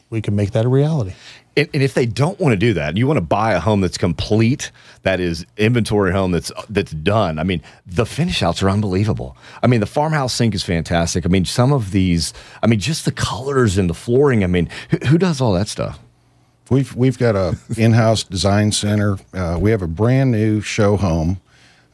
[0.08, 1.14] We can make that a reality.
[1.56, 3.80] And, and if they don't want to do that, you want to buy a home
[3.80, 4.70] that's complete,
[5.02, 7.38] that is inventory home that's that's done.
[7.38, 9.36] I mean, the finish outs are unbelievable.
[9.62, 11.24] I mean, the farmhouse sink is fantastic.
[11.24, 14.44] I mean, some of these, I mean, just the colors and the flooring.
[14.44, 15.98] I mean, who, who does all that stuff?
[16.70, 19.16] We've we've got a in-house design center.
[19.32, 21.40] Uh, we have a brand new show home.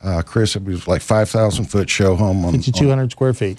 [0.02, 3.58] Uh, Chris, it was like five thousand foot show home on, 5,200 square feet.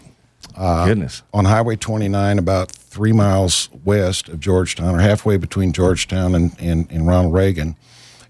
[0.55, 1.23] Goodness.
[1.33, 6.91] on Highway 29, about three miles west of Georgetown, or halfway between Georgetown and, and,
[6.91, 7.75] and Ronald Reagan.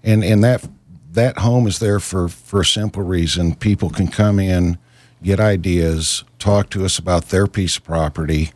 [0.02, 0.66] And and that
[1.12, 3.54] that home is there for for a simple reason.
[3.54, 4.78] People can come in,
[5.22, 8.52] get ideas, talk to us about their piece of property.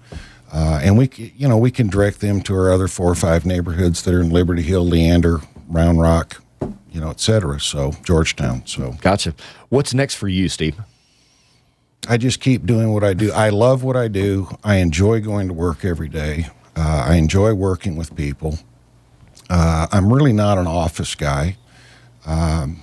[0.53, 3.45] Uh, and we, you know, we can direct them to our other four or five
[3.45, 6.43] neighborhoods that are in Liberty Hill, Leander, Round Rock,
[6.91, 7.61] you know, et cetera.
[7.61, 8.63] So Georgetown.
[8.67, 9.35] So Gotcha.
[9.69, 10.79] What's next for you, Steve?
[12.07, 13.33] I just keep doing what I do.
[13.33, 14.49] I love what I do.
[14.65, 16.47] I enjoy going to work every day.
[16.77, 18.59] Uh, I enjoy working with people.
[19.51, 21.57] Uh, I'm really not an office guy.
[22.27, 22.81] Um,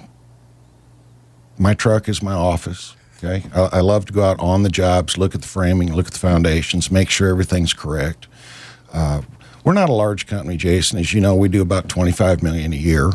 [1.58, 2.96] my truck is my office.
[3.18, 6.08] Okay, I, I love to go out on the jobs, look at the framing, look
[6.08, 8.28] at the foundations, make sure everything's correct.
[8.92, 9.22] Uh,
[9.64, 11.00] we're not a large company, Jason.
[11.00, 13.12] As you know, we do about 25 million a year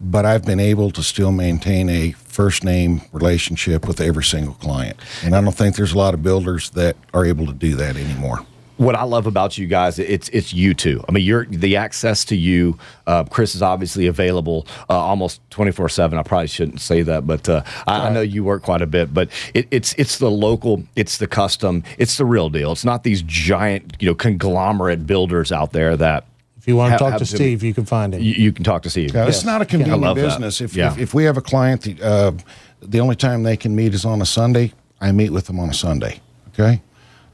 [0.00, 4.96] but I've been able to still maintain a first name relationship with every single client.
[5.24, 7.96] And I don't think there's a lot of builders that are able to do that
[7.96, 8.46] anymore.
[8.80, 11.04] what I love about you guys, it's it's you two.
[11.06, 12.78] I mean, you're the access to you.
[13.06, 16.18] Uh, Chris is obviously available uh, almost twenty four seven.
[16.18, 19.12] I probably shouldn't say that, but uh, I, I know you work quite a bit.
[19.12, 22.72] But it, it's it's the local, it's the custom, it's the real deal.
[22.72, 26.24] It's not these giant, you know, conglomerate builders out there that
[26.70, 28.22] you want Ha- to talk have to to Steve, you can find him.
[28.22, 29.12] you, you can talk to Steve.
[29.14, 30.22] Now, It's not a convenient love that.
[30.22, 30.60] business.
[30.60, 30.92] If, Yeah.
[30.92, 32.32] if, if we have a client, that, uh,
[32.80, 35.68] the only time they can meet is on a Sunday, I meet with them on
[35.68, 36.20] a Sunday.
[36.54, 36.80] Okay?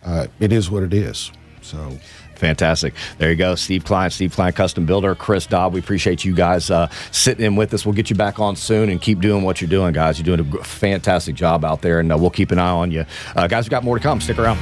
[0.04, 1.30] Uh, it is what it is.
[1.62, 1.98] So.
[2.36, 2.92] Fantastic.
[3.16, 3.54] There you go.
[3.54, 5.72] Steve Klein, Steve Klein Custom Builder, Chris Dodd.
[5.72, 7.86] We appreciate you guys uh, sitting in with us.
[7.86, 10.18] We'll get you back on soon and keep doing what you're doing, guys.
[10.18, 13.06] You're doing a fantastic job out there, and uh, we'll keep an eye on you.
[13.34, 14.20] Uh, guys, we've got more to come.
[14.20, 14.58] Stick around.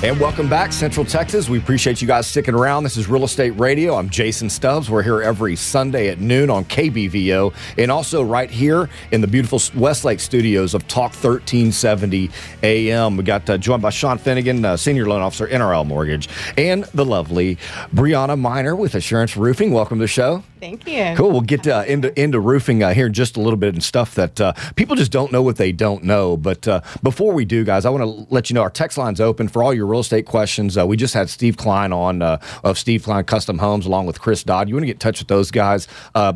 [0.00, 1.48] And welcome back, Central Texas.
[1.48, 2.84] We appreciate you guys sticking around.
[2.84, 3.96] This is Real Estate Radio.
[3.96, 4.88] I'm Jason Stubbs.
[4.88, 9.60] We're here every Sunday at noon on KBVO and also right here in the beautiful
[9.74, 12.30] Westlake studios of Talk 1370
[12.62, 13.16] AM.
[13.16, 17.04] We got uh, joined by Sean Finnegan, uh, Senior Loan Officer, NRL Mortgage, and the
[17.04, 17.56] lovely
[17.92, 19.72] Brianna Miner with Assurance Roofing.
[19.72, 20.44] Welcome to the show.
[20.60, 21.14] Thank you.
[21.16, 21.30] Cool.
[21.30, 24.16] We'll get uh, into into roofing uh, here in just a little bit and stuff
[24.16, 26.36] that uh, people just don't know what they don't know.
[26.36, 29.20] But uh, before we do, guys, I want to let you know our text line's
[29.20, 30.76] open for all your real estate questions.
[30.76, 34.20] Uh, we just had Steve Klein on uh, of Steve Klein Custom Homes along with
[34.20, 34.68] Chris Dodd.
[34.68, 35.88] You want to get in touch with those guys?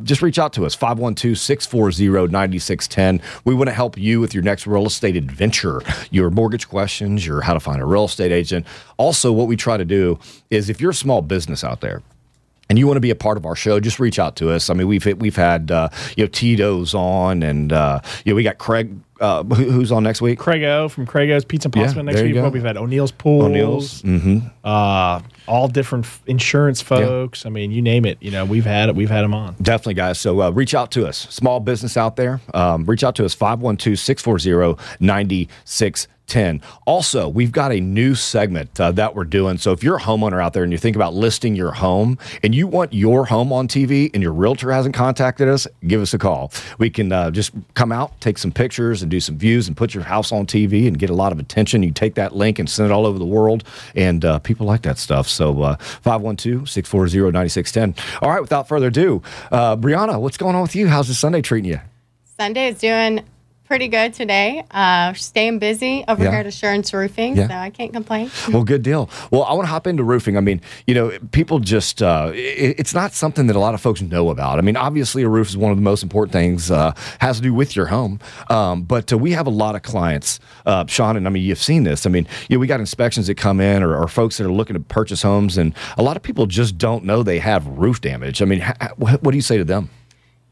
[0.04, 3.20] Just reach out to us 512-640-9610.
[3.44, 7.40] We want to help you with your next real estate adventure, your mortgage questions, your
[7.42, 8.66] how to find a real estate agent.
[8.96, 10.18] Also, what we try to do
[10.50, 12.02] is if you're a small business out there
[12.72, 14.70] and you want to be a part of our show, just reach out to us.
[14.70, 18.42] I mean, we've we've had uh, you know Tito's on, and uh, you know we
[18.42, 20.38] got Craig, uh, who's on next week.
[20.38, 22.34] Craig O from Craig O's Pizza and Pasta Yeah, next week.
[22.34, 24.48] What we've had O'Neill's Pools, O'Neill's, mm-hmm.
[24.64, 27.44] uh, all different f- insurance folks.
[27.44, 28.16] I mean, you name it.
[28.22, 28.94] You know, we've had it.
[28.94, 29.54] We've had them on.
[29.60, 30.18] Definitely, guys.
[30.18, 31.18] So uh, reach out to us.
[31.28, 34.82] Small business out there, um, reach out to us 512 640
[36.28, 36.60] 9610.
[36.86, 39.58] Also, we've got a new segment uh, that we're doing.
[39.58, 42.54] So if you're a homeowner out there and you think about listing your home and
[42.54, 46.18] you want your home on TV and your realtor hasn't contacted us, give us a
[46.18, 46.52] call.
[46.78, 49.94] We can uh, just come out, take some pictures, and do some views and put
[49.94, 51.82] your house on TV and get a lot of attention.
[51.82, 54.82] You take that link and send it all over the world, and uh, people like
[54.82, 55.28] that stuff.
[55.28, 57.94] So 512 640 9610.
[58.22, 60.88] All right, without further ado, uh, Brianna, what's going on with you?
[60.88, 61.80] How's the Sunday treating you?
[62.38, 63.24] Sunday is doing
[63.72, 64.62] pretty good today.
[64.70, 66.30] Uh, staying busy over Yeah.
[66.32, 67.48] here at Assurance Roofing, Yeah.
[67.48, 68.30] so I can't complain.
[68.52, 69.08] Well, good deal.
[69.30, 70.36] Well, I want to hop into roofing.
[70.36, 73.80] I mean, you know, people just, uh, it, it's not something that a lot of
[73.80, 74.58] folks know about.
[74.58, 77.42] I mean, obviously, a roof is one of the most important things, uh, has to
[77.42, 78.20] do with your home.
[78.50, 81.56] Um, but uh, we have a lot of clients, uh, Sean, and I mean, you've
[81.62, 82.04] seen this.
[82.04, 84.52] I mean, you know, we got inspections that come in or, or folks that are
[84.52, 88.02] looking to purchase homes, and a lot of people just don't know they have roof
[88.02, 88.42] damage.
[88.42, 89.88] I mean, ha- what, what do you say to them?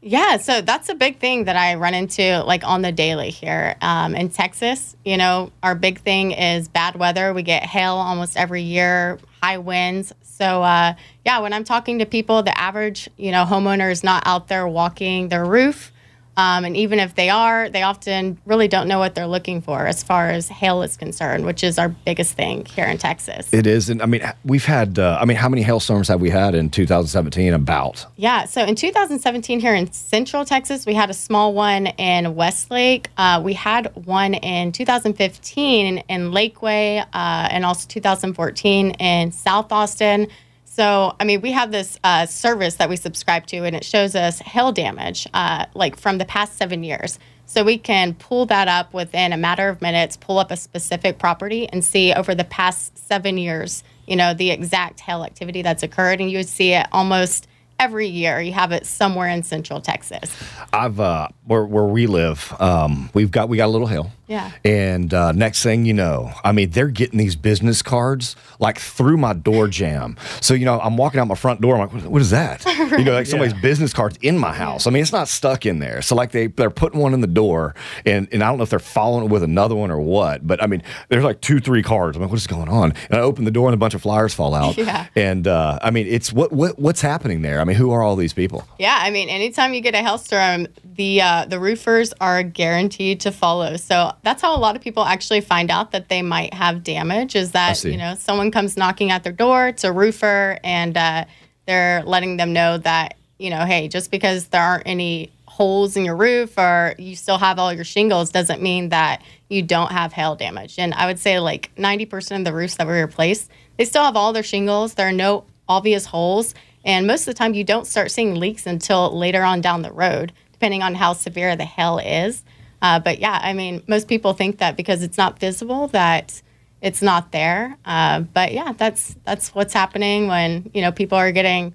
[0.03, 3.75] Yeah, so that's a big thing that I run into like on the daily here
[3.81, 4.95] um, in Texas.
[5.05, 7.33] You know, our big thing is bad weather.
[7.33, 10.11] We get hail almost every year, high winds.
[10.23, 14.23] So uh, yeah, when I'm talking to people, the average you know homeowner is not
[14.25, 15.91] out there walking their roof.
[16.37, 19.85] Um, and even if they are, they often really don't know what they're looking for
[19.85, 23.53] as far as hail is concerned, which is our biggest thing here in Texas.
[23.53, 24.97] It is, and I mean, we've had.
[24.97, 27.53] Uh, I mean, how many hailstorms have we had in 2017?
[27.53, 32.35] About Yeah, so in 2017 here in Central Texas, we had a small one in
[32.35, 33.09] Westlake.
[33.17, 40.27] Uh, we had one in 2015 in Lakeway, uh, and also 2014 in South Austin.
[40.73, 44.15] So, I mean, we have this uh, service that we subscribe to, and it shows
[44.15, 47.19] us hail damage, uh, like from the past seven years.
[47.45, 51.19] So we can pull that up within a matter of minutes, pull up a specific
[51.19, 55.83] property, and see over the past seven years, you know, the exact hail activity that's
[55.83, 58.39] occurred, and you would see it almost every year.
[58.39, 60.33] You have it somewhere in Central Texas.
[60.71, 64.09] I've uh, where where we live, um, we've got we got a little hill.
[64.31, 64.51] Yeah.
[64.63, 69.17] And uh, next thing you know, I mean, they're getting these business cards like through
[69.17, 70.15] my door jamb.
[70.39, 71.75] So you know, I'm walking out my front door.
[71.75, 72.65] I'm like, what, what is that?
[72.91, 74.85] You know, like somebody's business cards in my house.
[74.85, 76.01] I mean, it's not stuck in there.
[76.01, 77.73] So like they they're putting one in the door,
[78.05, 80.45] and and I don't know if they're following it with another one or what.
[80.45, 82.15] But I mean, there's like two three cards.
[82.15, 82.93] I'm like, what is going on?
[83.09, 84.77] And I open the door, and a bunch of flyers fall out.
[84.77, 85.07] Yeah.
[85.15, 87.59] And uh, I mean, it's what what what's happening there?
[87.59, 88.67] I mean, who are all these people?
[88.77, 93.31] Yeah, I mean, anytime you get a hailstorm, the uh, the roofers are guaranteed to
[93.31, 93.77] follow.
[93.77, 97.35] So that's how a lot of people actually find out that they might have damage.
[97.35, 101.25] Is that you know someone comes knocking at their door, it's a roofer, and uh,
[101.65, 106.05] they're letting them know that you know, hey, just because there aren't any holes in
[106.05, 110.13] your roof or you still have all your shingles doesn't mean that you don't have
[110.13, 110.75] hail damage.
[110.77, 114.15] And I would say like 90% of the roofs that we replace, they still have
[114.15, 114.93] all their shingles.
[114.93, 116.53] There are no obvious holes.
[116.85, 119.91] And most of the time, you don't start seeing leaks until later on down the
[119.91, 122.43] road, depending on how severe the hail is.
[122.83, 126.39] Uh, but yeah, I mean, most people think that because it's not visible that
[126.83, 127.75] it's not there.
[127.83, 131.73] Uh, but yeah, that's that's what's happening when you know people are getting,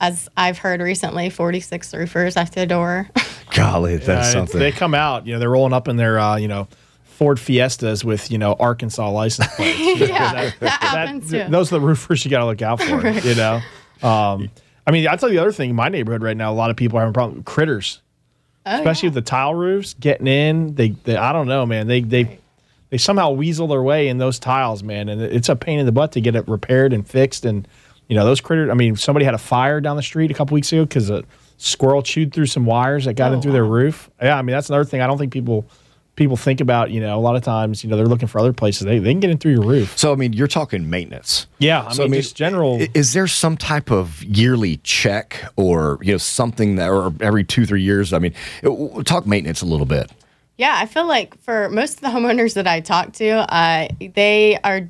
[0.00, 3.08] as I've heard recently, 46 roofers at the door.
[3.56, 4.60] Golly, that's it's- something.
[4.60, 6.68] They come out, you know, they're rolling up in their, uh, you know,
[7.02, 9.78] Ford Fiestas with, you know, Arkansas license plates.
[10.08, 11.44] yeah, that, happens too.
[11.48, 13.60] Those are the roofers you got to look out for, you know.
[14.00, 14.48] Um,
[14.86, 15.70] I mean, I'll tell you the other thing.
[15.70, 17.36] In my neighborhood right now, a lot of people are having problems.
[17.38, 18.00] with critters,
[18.64, 20.74] Oh, especially with the tile roofs getting in.
[20.74, 21.86] They, they, I don't know, man.
[21.88, 22.38] They, they,
[22.90, 25.92] they somehow weasel their way in those tiles, man, and it's a pain in the
[25.92, 27.44] butt to get it repaired and fixed.
[27.44, 27.66] And
[28.08, 28.70] you know, those critters.
[28.70, 31.24] I mean, somebody had a fire down the street a couple weeks ago because a
[31.56, 34.10] squirrel chewed through some wires that got Oh, in through their roof.
[34.20, 35.00] Yeah, I mean, that's another thing.
[35.00, 35.64] I don't think people
[36.16, 36.90] people think about.
[36.90, 38.84] You know, a lot of times, you know, they're looking for other places.
[38.84, 39.96] They, they can get in through your roof.
[39.98, 41.46] so I mean, you're talking maintenance.
[41.58, 42.80] Yeah, I So, mean, just general.
[42.94, 47.66] Is there some type of yearly check or you know something that, or every two
[47.66, 48.12] three years?
[48.12, 50.10] I mean, it- talk maintenance a little bit.
[50.58, 54.58] Yeah, I feel like for most of the homeowners that I talk to, uh, they
[54.62, 54.88] are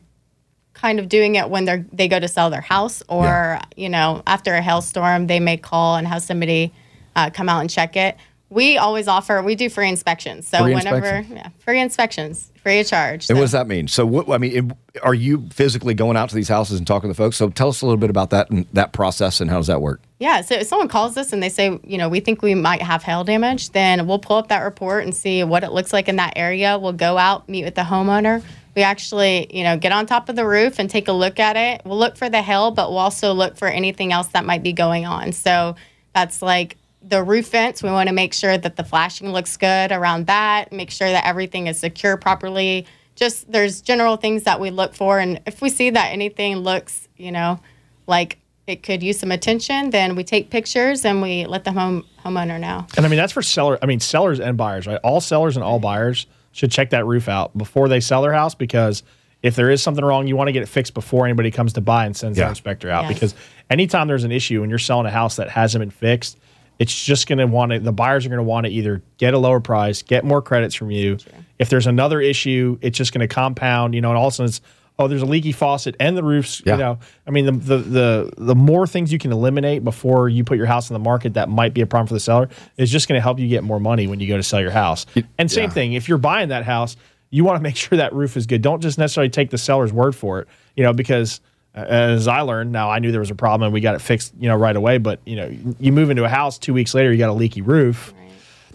[0.74, 3.62] kind of doing it when they're they go to sell their house, or Yeah.
[3.76, 6.72] you know, after a hailstorm, they may call and have somebody
[7.14, 8.16] uh, come out and check it.
[8.52, 11.36] We always offer we do free inspections, so Free whenever inspection?
[11.36, 13.20] yeah, free inspections, free of charge.
[13.22, 13.88] And So- what does that mean?
[13.88, 17.08] So, what I mean, it- are you physically going out to these houses and talking
[17.08, 17.36] to folks?
[17.38, 19.80] So, tell us a little bit about that and that process and how does that
[19.80, 20.02] work?
[20.18, 22.82] Yeah, so if someone calls us and they say, you know, we think we might
[22.82, 26.08] have hail damage, then we'll pull up that report and see what it looks like
[26.08, 26.78] in that area.
[26.78, 28.42] We'll go out, meet with the homeowner.
[28.76, 31.56] We actually, you know, get on top of the roof and take a look at
[31.56, 31.80] it.
[31.86, 34.72] We'll look for the hail, but we'll also look for anything else that might be
[34.72, 35.32] going on.
[35.32, 35.74] So
[36.14, 37.82] that's like the roof vents.
[37.82, 41.26] We want to make sure that the flashing looks good around that, make sure that
[41.26, 42.86] everything is secure properly.
[43.16, 45.18] Just there's general things that we look for.
[45.18, 47.60] And if we see that anything looks, you know,
[48.06, 52.04] like it could use some attention, then we take pictures and we let the home
[52.24, 52.86] homeowner know.
[52.96, 53.78] And I mean, that's for seller.
[53.82, 55.00] I mean, sellers and buyers, right?
[55.02, 58.54] All sellers and all buyers should check that roof out before they sell their house
[58.54, 59.02] because
[59.42, 61.80] if there is something wrong, you want to get it fixed before anybody comes to
[61.80, 62.44] buy and sends Yeah.
[62.44, 63.04] their inspector out.
[63.04, 63.12] Yes.
[63.14, 63.34] Because
[63.68, 66.38] anytime there's an issue and you're selling a house that hasn't been fixed,
[66.82, 69.34] it's just going to want to, the buyers are going to want to either get
[69.34, 71.16] a lower price, get more credits from you.
[71.58, 74.36] If there's another issue, it's just going to compound, you know, and all of a
[74.36, 74.60] sudden it's,
[74.98, 76.72] oh, there's a leaky faucet and the roof's, Yeah.
[76.74, 80.42] you know, I mean, the, the the the more things you can eliminate before you
[80.44, 82.90] put your house in the market that might be a problem for the seller is
[82.90, 85.06] just going to help you get more money when you go to sell your house.
[85.38, 85.74] And same yeah.
[85.74, 86.96] thing, if you're buying that house,
[87.30, 88.60] you want to make sure that roof is good.
[88.60, 91.40] Don't just necessarily take the seller's word for it, you know, because
[91.74, 94.32] as I learned, now I knew there was a problem and we got it fixed,
[94.38, 94.98] you know, right away.
[94.98, 97.62] But you know, you move into a house two weeks later, you got a leaky
[97.62, 98.12] roof.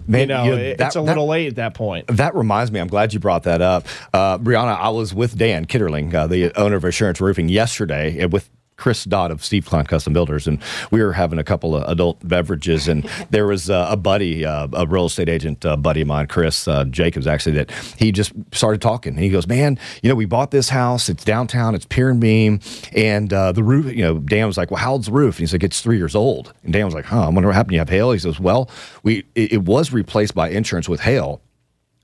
[0.07, 2.07] Man, you know, you- that- it's a that- little late at that point.
[2.07, 3.85] That reminds me, I'm glad you brought that up.
[4.13, 8.29] Uh, Brianna, I was with Dan Kitterling, uh, the owner of Assurance Roofing, yesterday uh,
[8.29, 10.61] with Chris Dodd of Steve Klein Custom Builders, and
[10.91, 14.67] we were having a couple of adult beverages, and there was uh, a buddy, uh,
[14.73, 18.33] a real estate agent uh, buddy of mine, Chris uh, Jacobs, actually, that he just
[18.51, 19.13] started talking.
[19.13, 21.09] And he goes, "Man, you know, we bought this house.
[21.09, 21.75] It's downtown.
[21.75, 22.59] It's pier and beam,
[22.95, 23.93] and uh, the roof.
[23.93, 25.97] You know, Dan was like, "Well, how old's the roof?" And he's like, "It's three
[25.97, 27.25] years old." And Dan was like, "Huh?
[27.25, 27.73] I wonder what happened.
[27.73, 28.69] You have hail?" He says, "Well,
[29.03, 31.41] we it, it was replaced by insurance with hail."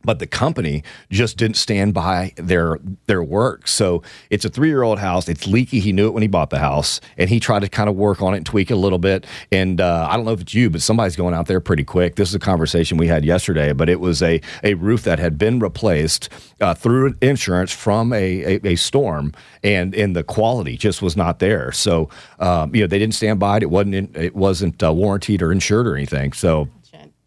[0.03, 3.67] But the company just didn't stand by their their work.
[3.67, 5.27] So it's a three year old house.
[5.27, 5.79] It's leaky.
[5.79, 8.21] He knew it when he bought the house, and he tried to kind of work
[8.21, 9.25] on it and tweak it a little bit.
[9.51, 12.15] And uh, I don't know if it's you, but somebody's going out there pretty quick.
[12.15, 15.37] This is a conversation we had yesterday, but it was a a roof that had
[15.37, 16.29] been replaced
[16.61, 21.39] uh, through insurance from a, a, a storm, and and the quality just was not
[21.39, 21.71] there.
[21.71, 23.63] So um, you know they didn't stand by it.
[23.63, 26.33] It wasn't in, it wasn't uh, warranted or insured or anything.
[26.33, 26.67] So.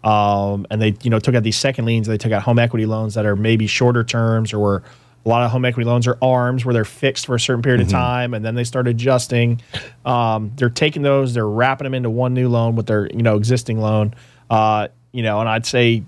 [0.03, 2.07] Um, and they, you know, took out these second liens.
[2.07, 4.83] They took out home equity loans that are maybe shorter terms or were
[5.25, 7.79] a lot of home equity loans are arms where they're fixed for a certain period
[7.79, 9.61] of time and then they start adjusting.
[10.05, 13.37] Um, they're taking those, they're wrapping them into one new loan with their, you know,
[13.37, 14.13] existing loan.
[14.49, 16.03] Uh, you know, and I'd say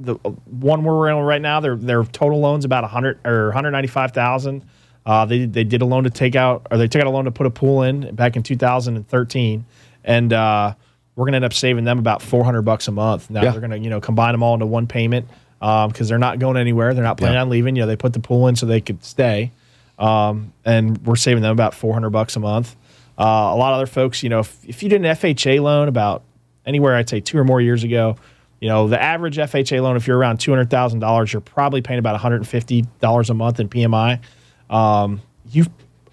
[0.00, 4.62] the one we're in right now, their their total loans about 100 or 195,000.
[5.06, 7.24] Uh, they they did a loan to take out, or they took out a loan
[7.24, 9.64] to put a pool in back in 2013,
[10.04, 10.74] and uh,
[11.16, 13.30] we're gonna end up saving them about 400 bucks a month.
[13.30, 13.50] Now Yeah.
[13.52, 15.26] they're gonna you know combine them all into one payment
[15.60, 16.94] because they're not going anywhere.
[16.94, 17.42] They're not planning Yeah.
[17.42, 17.74] on leaving.
[17.74, 19.50] You know, they put the pool in so they could stay,
[19.98, 22.76] um, and we're saving them about 400 bucks a month.
[23.18, 25.88] Uh, a lot of other folks, you know, if, if you did an FHA loan
[25.88, 26.22] about
[26.64, 28.14] anywhere, I'd say two or more years ago,
[28.60, 31.80] You know, the average FHA loan, if you're around two hundred thousand dollars, you're probably
[31.80, 34.20] paying about one hundred and fifty dollars a month in PMI.
[34.68, 35.66] Um, you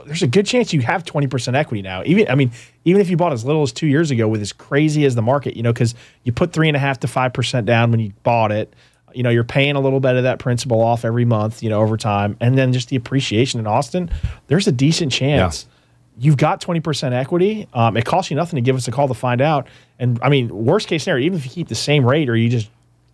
[0.05, 2.03] there's a good chance you have twenty percent equity now.
[2.05, 2.51] Even I mean,
[2.83, 5.23] even if you bought as little as two years ago, with as crazy as the
[5.23, 7.99] market, you know, because you put three and a half to five percent down when
[7.99, 8.73] you bought it.
[9.13, 11.81] You know, you're paying a little bit of that principal off every month, you know,
[11.81, 14.11] over time, and then just the appreciation in Austin.
[14.47, 15.67] There's a decent chance
[16.17, 17.67] you've got 20% equity.
[17.73, 19.67] Um, it costs you nothing to give us a call to find out.
[19.99, 22.49] And I mean, worst case scenario, even if you keep the same rate or you
[22.49, 22.69] just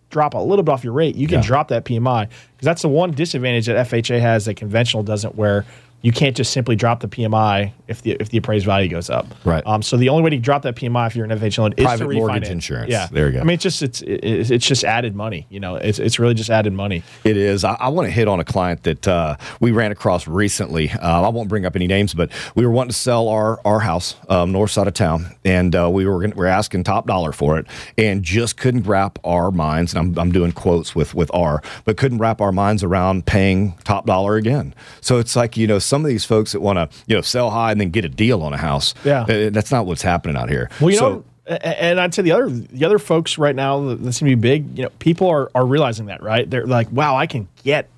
[0.09, 1.45] drop a little bit off your rate, you can Yeah.
[1.45, 5.63] drop that PMI because that's the one disadvantage that FHA has that conventional doesn't, where
[6.01, 9.27] you can't just simply drop the PMI if the if the appraised value goes up.
[9.45, 9.65] Right.
[9.67, 11.85] Um, so the only way to drop that PMI if you're an FHA loan is
[11.85, 12.91] Private mortgage insurance.
[12.91, 13.07] Yeah.
[13.11, 13.41] There you go.
[13.41, 15.45] I mean, it's just it's it's, it's just added money.
[15.49, 17.03] You know, it's it's really just added money.
[17.23, 17.63] It is.
[17.63, 20.89] I, I want to hit on a client that uh, we ran across recently.
[20.89, 23.81] Uh, I won't bring up any names, but we were wanting to sell our our
[23.81, 27.05] house um, north side of town, and uh, we were gonna, we are asking top
[27.05, 29.93] dollar for it, and just couldn't wrap our minds.
[29.93, 33.73] And I'm, I'm doing quotes with with R, but couldn't wrap our minds around paying
[33.83, 34.73] top dollar again.
[35.01, 37.49] So it's like you know some of these folks that want to you know sell
[37.51, 38.93] high and then get a deal on a house.
[39.03, 39.21] Yeah.
[39.23, 40.69] uh, that's not what's happening out here.
[40.79, 41.23] Well, you So- know,
[41.61, 44.77] and I'd say the other the other folks right now that seem to be big,
[44.77, 46.49] you know, people are are realizing that, right?
[46.49, 47.89] They're like, wow, I can get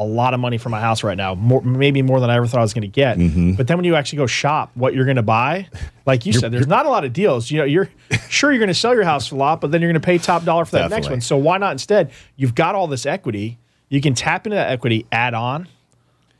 [0.00, 2.46] a lot of money for my house right now, more, maybe more than I ever
[2.46, 3.18] thought I was going to get.
[3.18, 3.54] Mm-hmm.
[3.54, 5.66] But then when you actually go shop what you're going to buy,
[6.06, 7.50] like you said, there's not a lot of deals.
[7.50, 7.88] You know, you're
[8.28, 10.06] sure you're going to sell your house for a lot, but then you're going to
[10.06, 11.20] pay top dollar for that next one.
[11.20, 12.12] So why not instead?
[12.36, 13.58] You've got all this equity.
[13.88, 15.66] You can tap into that equity, add on,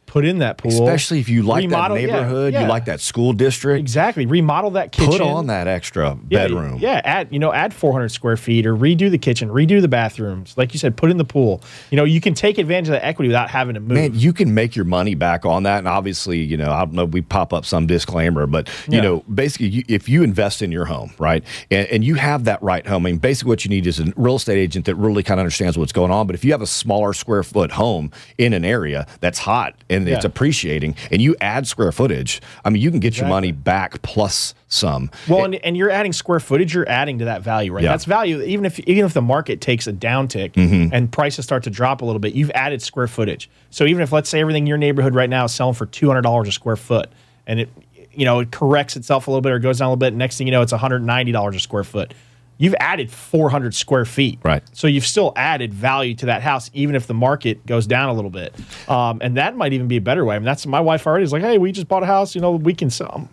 [0.08, 2.62] put in that pool, Especially if you like remodel- that neighborhood, yeah.
[2.62, 3.78] you like that school district.
[3.78, 5.12] exactly remodel that kitchen.
[5.12, 6.78] Put on that extra bedroom.
[6.80, 10.54] Yeah, add you know add 400 square feet or redo the kitchen, redo the bathrooms.
[10.56, 11.62] Like you said, put in the pool.
[11.90, 13.90] You know, you can take advantage of that equity without having to move.
[13.92, 15.78] Man, you can make your money back on that.
[15.78, 19.00] And obviously, you know, I don't know, we pop up some disclaimer, but, you Yeah.
[19.02, 22.62] know, basically, you, if you invest in your home, right, and, and you have that
[22.62, 25.22] right home, I mean, basically what you need is a real estate agent that really
[25.22, 26.26] kind of understands what's going on.
[26.26, 29.97] But if you have a smaller square foot home in an area that's hot and
[30.06, 30.28] it's Yeah.
[30.28, 34.54] appreciating and you add square footage, I mean, you can get your money back plus
[34.68, 35.10] some.
[35.28, 37.82] well, and, and you're adding square footage, you're adding to that value, right?
[37.82, 37.90] Yeah.
[37.90, 38.42] That's value.
[38.42, 40.94] Even if even if the market takes a downtick Mm-hmm.
[40.94, 43.48] and prices start to drop a little bit, you've added square footage.
[43.70, 46.06] So even if let's say everything in your neighborhood right now is selling for two
[46.08, 47.08] hundred dollars a square foot,
[47.46, 47.68] and it
[48.12, 50.36] you know it corrects itself a little bit or goes down a little bit, next
[50.38, 52.12] thing you know, it's one hundred ninety dollars a square foot.
[52.60, 54.40] You've added 400 square feet.
[54.42, 54.62] Right.
[54.72, 58.12] So you've still added value to that house, even if the market goes down a
[58.12, 58.52] little bit.
[58.88, 60.34] Um, and that might even be a better way.
[60.34, 62.34] I mean, that's my wife already is like, hey, we just bought a house.
[62.34, 63.28] You know, we can sell.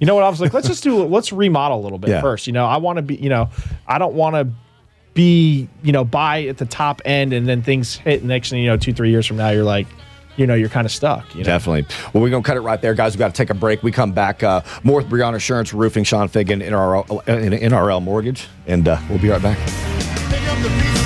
[0.00, 0.24] You know what?
[0.24, 2.20] I was like, let's just do, let's remodel a little bit Yeah.
[2.20, 2.48] first.
[2.48, 3.48] You know, I want to be, you know,
[3.86, 4.48] I don't want to
[5.14, 8.24] be, you know, buy at the top end and then things hit.
[8.24, 9.86] Next thing you know, two, three years from now, you're like,
[10.36, 11.32] you know, you're kind of stuck.
[11.34, 11.44] You know?
[11.44, 11.86] Definitely.
[12.12, 13.14] Well, we're going to cut it right there, guys.
[13.14, 13.82] We've got to take a break.
[13.82, 14.42] We come back.
[14.42, 19.18] Uh, more with Brianna Assurance Roofing, Sean Finnegan, NRL, uh, NRL Mortgage, and uh, we'll
[19.20, 21.03] be right back.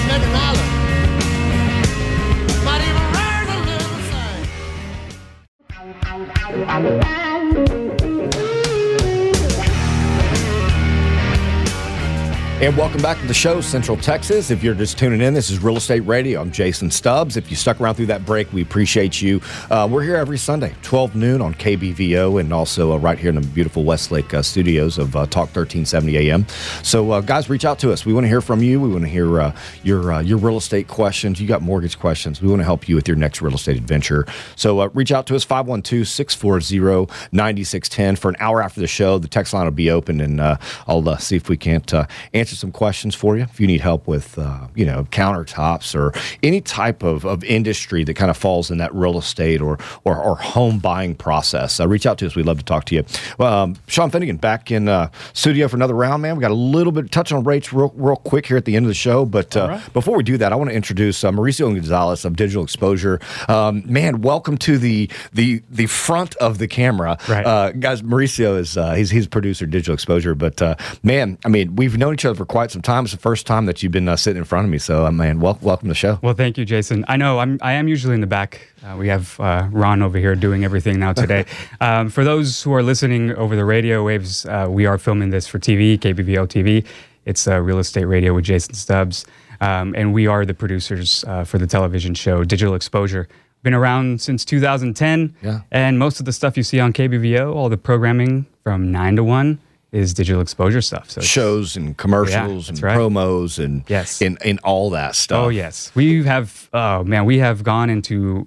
[12.60, 14.50] And welcome back to the show, Central Texas.
[14.50, 16.40] If you're just tuning in, this is Real Estate Radio.
[16.40, 17.36] I'm Jason Stubbs.
[17.36, 19.40] If you stuck around through that break, we appreciate you.
[19.70, 23.36] Uh, we're here every Sunday, 12 noon on KBVO, and also uh, right here in
[23.36, 26.48] the beautiful Westlake uh, studios of uh, Talk 1370 AM.
[26.82, 28.04] So, uh, guys, reach out to us.
[28.04, 28.80] We want to hear from you.
[28.80, 31.40] We want to hear uh, your your real estate questions.
[31.40, 32.42] You got mortgage questions.
[32.42, 34.26] We want to help you with your next real estate adventure.
[34.56, 39.18] So, reach out to us 512 640 9610 for an hour after the show.
[39.18, 42.06] The text line will be open, and I'll see if we can't uh,
[42.48, 43.42] answer some questions for you.
[43.42, 48.04] If you need help with, uh, you know, countertops or any type of, of industry
[48.04, 51.86] that kind of falls in that real estate or or, or home buying process, uh,
[51.86, 52.34] reach out to us.
[52.34, 53.04] We'd love to talk to you.
[53.44, 56.36] Um, Sean Finnegan back in uh, studio for another round, man.
[56.36, 58.86] We got a little bit touch on rates real, real quick here at the end
[58.86, 59.92] of the show, but uh, right.
[59.92, 63.20] before we do that, I want to introduce uh, Mauricio Gonzalez of Digital Exposure.
[63.48, 67.44] Um, man, welcome to the the the front of the camera, Right.
[67.44, 67.98] Uh, guys.
[67.98, 72.14] Mauricio is uh, he's he's producer Digital Exposure, but uh, man, I mean, we've known
[72.14, 73.04] each other for quite some time.
[73.04, 75.10] It's the first time that you've been uh, sitting in front of me, so uh,
[75.10, 76.18] man, wel- welcome to the show.
[76.22, 77.04] Well, thank you, Jason.
[77.08, 78.60] I know I'm I am usually in the back.
[78.82, 81.44] Uh, we have uh, Ron over here doing everything now today.
[81.80, 85.46] um, for those who are listening over the radio waves, uh, we are filming this
[85.48, 86.86] for TV, KBVO TV.
[87.26, 89.26] It's uh, Real Estate Radio with Jason Stubbs,
[89.60, 93.28] um, and we are the producers uh, for the television show Digital Exposure.
[93.64, 95.60] Been around since 2010, Yeah.
[95.72, 99.24] and most of the stuff you see on KBVO, all the programming from nine to
[99.24, 99.58] one,
[99.92, 101.10] is digital exposure stuff.
[101.10, 102.96] So Shows and commercials and right.
[102.96, 104.20] promos and Yes.
[104.20, 105.46] and, and all that stuff.
[105.46, 106.68] Oh yes, we have.
[106.72, 108.46] Oh man, we have gone into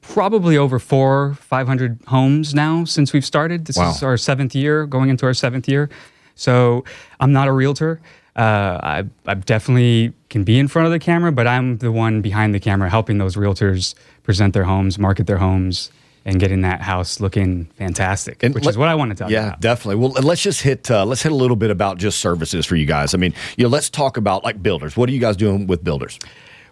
[0.00, 3.66] probably over four, five hundred homes now since we've started.
[3.66, 3.90] This Wow.
[3.90, 5.90] is our seventh year, going into our seventh year.
[6.34, 6.84] So
[7.20, 8.00] I'm not a realtor.
[8.36, 12.20] Uh, I, I definitely can be in front of the camera, but I'm the one
[12.20, 13.94] behind the camera helping those realtors
[14.24, 15.92] present their homes, market their homes,
[16.26, 19.30] and getting that house looking fantastic, And which let- is what I want to talk
[19.30, 19.50] Yeah, about.
[19.52, 19.96] Yeah, definitely.
[19.96, 22.86] Well, let's just hit uh, let's hit a little bit about just services for you
[22.86, 23.14] guys.
[23.14, 24.96] I mean, you know, let's talk about like builders.
[24.96, 26.18] What are you guys doing with builders?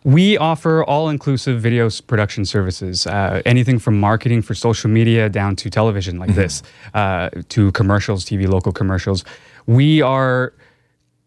[0.05, 5.55] We offer all inclusive video production services, uh, anything from marketing for social media down
[5.57, 6.61] to television like this,
[6.95, 9.25] uh, to commercials, TV local commercials.
[9.67, 10.55] We are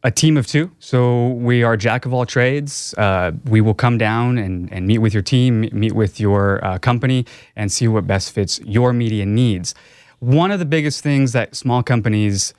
[0.06, 0.70] a team of two.
[0.80, 2.94] So we are jack of all trades.
[2.98, 6.78] Uh, we will come down and, and meet with your team, meet with your uh,
[6.78, 7.26] company,
[7.56, 9.74] and see what best fits your media needs.
[10.20, 12.54] One of the biggest things that small companies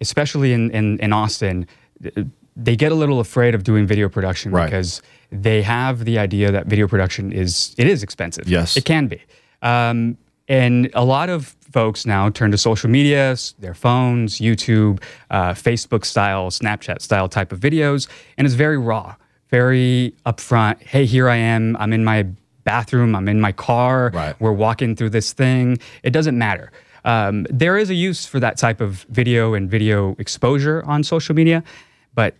[0.00, 1.66] especially in, in, in Austin,
[2.56, 4.66] they get a little afraid of doing video production Right.
[4.66, 5.02] because
[5.32, 8.48] they have the idea that video production is it is expensive.
[8.48, 8.76] Yes.
[8.76, 9.22] it can be.
[9.62, 10.18] Um,
[10.48, 16.04] and a lot of folks now turn to social media, their phones, YouTube, uh, Facebook
[16.04, 19.14] style, Snapchat style type of videos, and it's very raw,
[19.50, 20.80] very upfront.
[20.82, 21.76] Hey, here I am.
[21.78, 22.26] I'm in my
[22.64, 23.14] bathroom.
[23.14, 24.10] I'm in my car.
[24.14, 24.34] Right.
[24.40, 25.78] We're walking through this thing.
[26.02, 26.72] It doesn't matter.
[27.04, 31.34] Um, there is a use for that type of video and video exposure on social
[31.36, 31.62] media,
[32.14, 32.34] but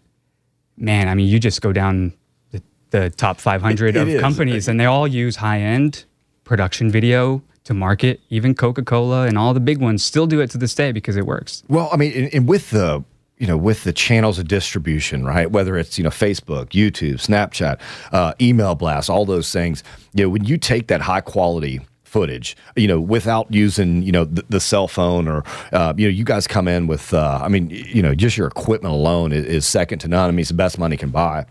[0.77, 2.13] man, I mean, you just go down
[2.51, 4.21] the, the top 500 It- it of is.
[4.21, 6.05] companies, and they all use high end
[6.45, 8.21] production video to market.
[8.31, 11.17] Even Coca Cola and all the big ones still do it to this day because
[11.17, 11.63] it works.
[11.69, 13.05] Well, I mean, and, and with the
[13.39, 15.51] you know with the channels of distribution, right?
[15.51, 17.81] Whether it's you know Facebook, YouTube, Snapchat,
[18.13, 19.85] uh, email blasts, all those things.
[20.15, 24.25] You know, when you take that high quality footage, you know, without using you know
[24.25, 27.49] the, the cell phone or uh, you know, you guys come in with, uh, I
[27.49, 30.29] mean, you know, just your equipment alone is, is second to none.
[30.29, 31.47] I mean, it's the best money can buy.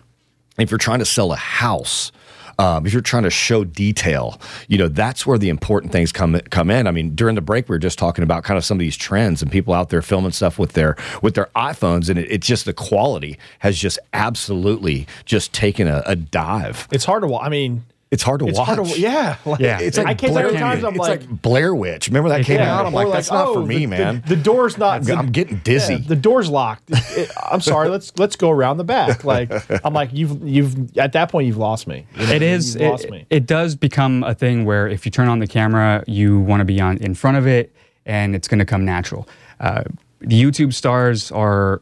[0.57, 2.11] If you're trying to sell a house.
[2.57, 6.39] Um, if you're trying to show detail, you know that's where the important things come
[6.49, 6.87] come in.
[6.87, 8.97] I mean, during the break, we were just talking about kind of some of these
[8.97, 12.47] trends and people out there filming stuff with their with their iPhones, and it, it's
[12.47, 16.87] just the quality has just absolutely just taken a, a dive.
[16.91, 17.45] It's hard to watch.
[17.45, 17.83] I mean,
[18.15, 18.67] It's hard to it's watch.
[18.69, 19.35] hard to yeah.
[19.45, 19.79] Like, Yeah.
[19.79, 22.07] It's like I can't Blair, times I'm it's like, Blair Witch.
[22.07, 22.85] Remember that came yeah, out?
[22.85, 24.23] I'm or like, that's not for oh, me, the- man.
[24.25, 25.07] The, the door's not.
[25.09, 25.95] I'm, I'm getting dizzy.
[25.95, 26.89] Yeah, the door's locked.
[26.89, 27.89] It- it- I'm sorry.
[27.89, 29.23] Let's let's go around the back.
[29.25, 29.51] Like
[29.85, 32.07] I'm like you've you've at that point you've lost me.
[32.15, 32.75] You know, It is.
[32.75, 33.25] You've lost It, me.
[33.29, 36.65] it does become a thing where if you turn on the camera, you want to
[36.65, 39.27] be on in front of it, and it's going to come natural.
[39.59, 39.83] Uh,
[40.21, 41.81] the YouTube stars are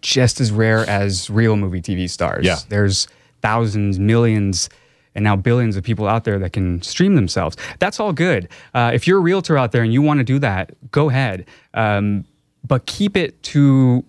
[0.00, 2.46] just as rare as real movie TV stars.
[2.46, 2.56] Yeah.
[2.68, 3.08] There's
[3.42, 4.70] thousands, millions,
[5.14, 7.56] and now billions of people out there that can stream themselves.
[7.78, 8.48] That's all good.
[8.74, 11.46] Uh, if you're a realtor out there and you want to do that, go ahead.
[11.74, 12.24] Um,
[12.66, 14.04] but keep it to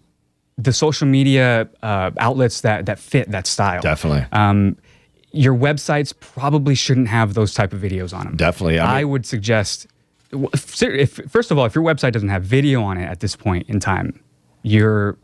[0.57, 3.81] the social media uh, outlets that that fit that style.
[3.81, 4.25] Definitely.
[4.31, 4.77] Um,
[5.31, 8.35] your websites probably shouldn't have those type of videos on them.
[8.35, 8.77] Definitely.
[8.79, 9.87] I I, would suggest,
[10.31, 13.35] if, if first of all, if your website doesn't have video on it at this
[13.35, 14.19] point in time,
[14.61, 15.17] you're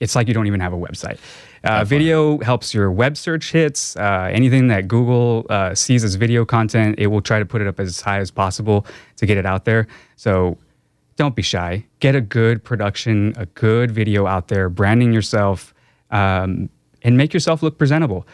[0.00, 1.18] it's like you don't even have a website.
[1.66, 3.96] Uh, video helps your web search hits.
[3.96, 7.66] Uh, anything that Google uh, sees as video content, it will try to put it
[7.66, 8.86] up as high as possible
[9.16, 9.86] to get it out there.
[10.16, 10.56] So
[11.16, 11.84] don't be shy.
[12.00, 15.74] Get a good production, a good video out there, branding yourself,
[16.10, 16.68] um,
[17.02, 18.26] and make yourself look presentable.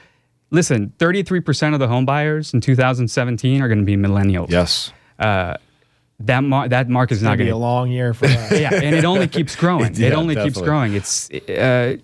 [0.51, 4.51] Listen, 33% of the home buyers in 2017 are going to be millennials.
[4.51, 4.93] yes.
[6.21, 8.53] That, mar- that mark is not Gonna be a long year for us.
[8.53, 9.93] yeah, and it only keeps growing.
[9.97, 10.95] Yeah, it only keeps growing.
[10.95, 11.97] It's uh,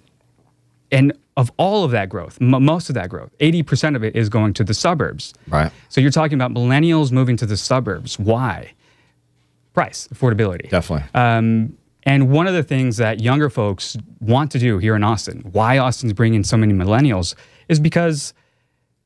[0.90, 4.16] and of all of that growth, m- most of that growth, eighty percent of it
[4.16, 5.34] is going to the suburbs.
[5.48, 5.70] Right.
[5.88, 8.18] So you're talking about millennials moving to the suburbs.
[8.18, 8.72] Why?
[9.74, 10.68] Price, affordability.
[10.70, 11.08] Definitely.
[11.14, 15.40] Um, and one of the things that younger folks want to do here in Austin,
[15.52, 17.34] why Austin's bringing so many millennials,
[17.68, 18.32] is because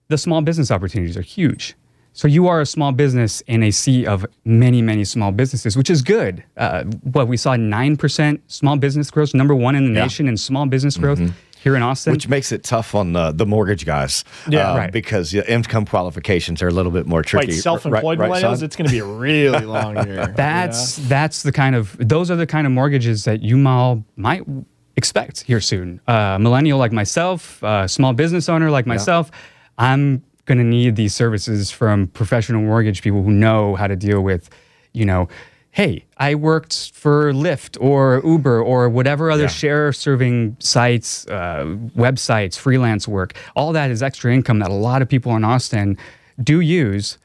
[0.09, 1.75] the small business opportunities are huge.
[2.15, 5.89] So you are a small business in a sea of many, many small businesses, which
[5.91, 6.45] is good.
[6.59, 10.05] Uh, what we saw nine percent small business growth, number one in the Yeah.
[10.05, 11.21] nation in small business growth
[11.63, 12.13] here in Austin.
[12.13, 14.25] Which makes it tough on the, the mortgage guys.
[14.49, 14.73] Yeah.
[14.73, 14.93] uh, Right.
[14.93, 17.53] Because yeah, income qualifications are a little bit more tricky.
[17.53, 18.65] Like self-employed Right- right, millennials, son?
[18.65, 20.27] it's going to be a really long year.
[20.37, 24.43] That's that's the kind of those are the kind of mortgages that you all might
[24.97, 26.01] expect here soon.
[26.07, 29.31] Uh, millennial like myself, uh, small business owner like myself,
[29.79, 34.21] I'm going to need these services from professional mortgage people who know how to deal
[34.21, 34.51] with,
[34.93, 35.29] you know.
[35.75, 39.49] Hey, I worked for Lyft or Uber or whatever other Yeah.
[39.49, 41.65] share serving sites, uh,
[41.97, 43.33] websites, freelance work.
[43.57, 45.97] All that is extra income that a lot of people in Austin
[46.43, 47.17] do use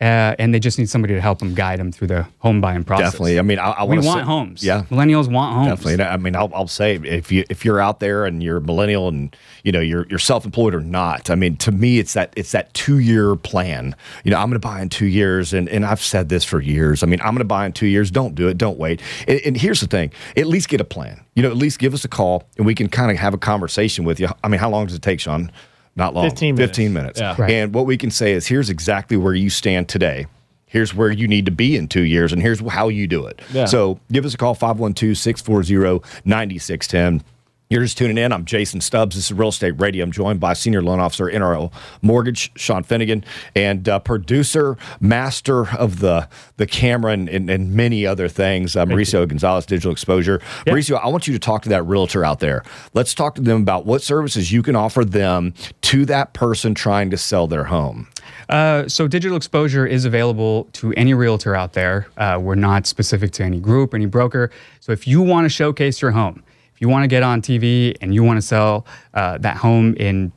[0.00, 2.82] uh, and they just need somebody to help them guide them through the home buying
[2.82, 3.12] process.
[3.12, 3.38] Definitely.
[3.38, 4.64] I mean, I, I we wanna say- homes.
[4.64, 4.82] Yeah.
[4.90, 5.68] millennials want homes.
[5.68, 6.04] Definitely.
[6.04, 9.06] I mean, I'll, I'll say if you if you're out there and you're a millennial
[9.08, 12.50] and you know you're you're self-employed or not, I mean, to me, it's that it's
[12.52, 13.94] that two year plan.
[14.24, 16.60] You know, I'm going to buy in two years, and and I've said this for
[16.60, 17.02] years.
[17.04, 18.10] I mean, I'm going to buy in two years.
[18.10, 18.58] Don't do it.
[18.58, 19.00] Don't wait.
[19.28, 21.20] And, and here's the thing: at least get a plan.
[21.36, 23.38] You know, at least give us a call, and we can kind of have a
[23.38, 24.28] conversation with you.
[24.42, 25.50] I mean, how long does it take, Sean?
[25.96, 26.28] Not long.
[26.28, 26.70] 15 minutes.
[26.70, 27.20] 15 minutes.
[27.20, 27.34] Yeah.
[27.38, 27.50] Right.
[27.50, 30.26] And what we can say is, here's exactly where you stand today.
[30.66, 33.40] Here's where you need to be in two years, and here's how you do it.
[33.52, 33.66] Yeah.
[33.66, 37.22] So give us a call, 512 640 9610.
[37.70, 38.30] You're just tuning in.
[38.30, 39.16] I'm Jason Stubbs.
[39.16, 40.04] This is Real Estate Radio.
[40.04, 43.24] I'm joined by Senior Loan Officer NRL Mortgage, Sean Finnegan,
[43.56, 48.84] and uh, producer, master of the the camera, and, and, and many other things, uh,
[48.84, 50.40] Mauricio Gonzalez, Digital Exposure.
[50.66, 52.62] Mauricio, I want you to talk to that realtor out there.
[52.92, 57.08] Let's talk to them about what services you can offer them to that person trying
[57.10, 58.08] to sell their home.
[58.50, 62.08] Uh, so digital exposure is available to any realtor out there.
[62.18, 64.50] Uh, we're not specific to any group, any broker.
[64.80, 66.42] So if you want to showcase your home,
[66.74, 69.94] if you want to get on TV and you want to sell uh, that home
[69.94, 70.32] in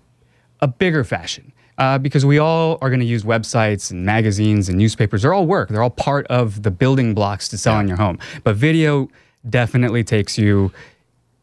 [0.61, 4.77] a bigger fashion, uh, because we all are going to use websites and magazines and
[4.77, 5.21] newspapers.
[5.21, 5.69] They're all work.
[5.69, 8.17] They're all part of the building blocks to selling your home.
[8.43, 9.09] But video
[9.49, 10.71] definitely takes you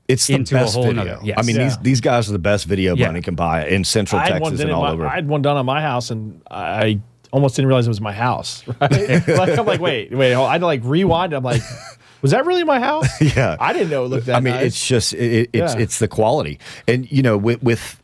[0.08, 1.04] It's the Into a best whole video.
[1.04, 1.38] nother- yes.
[1.38, 1.82] I mean, these Yeah.
[1.82, 3.06] these guys are the best video Yeah.
[3.06, 5.06] money can buy in Central I had, one Texas and all my, over.
[5.06, 7.00] I had one done on my house, and I
[7.32, 8.62] almost didn't realize it was my house.
[8.80, 9.26] Right?
[9.28, 10.34] like, I'm like, wait, wait.
[10.34, 11.32] I had to like rewind.
[11.32, 11.62] I'm like,
[12.24, 13.06] was that really my house?
[13.36, 13.58] Yeah.
[13.60, 14.36] I didn't know it looked that way.
[14.38, 14.66] I mean, nice.
[14.68, 15.80] it's just it, it's Yeah.
[15.80, 16.58] it's the quality,
[16.88, 18.00] and you know, with with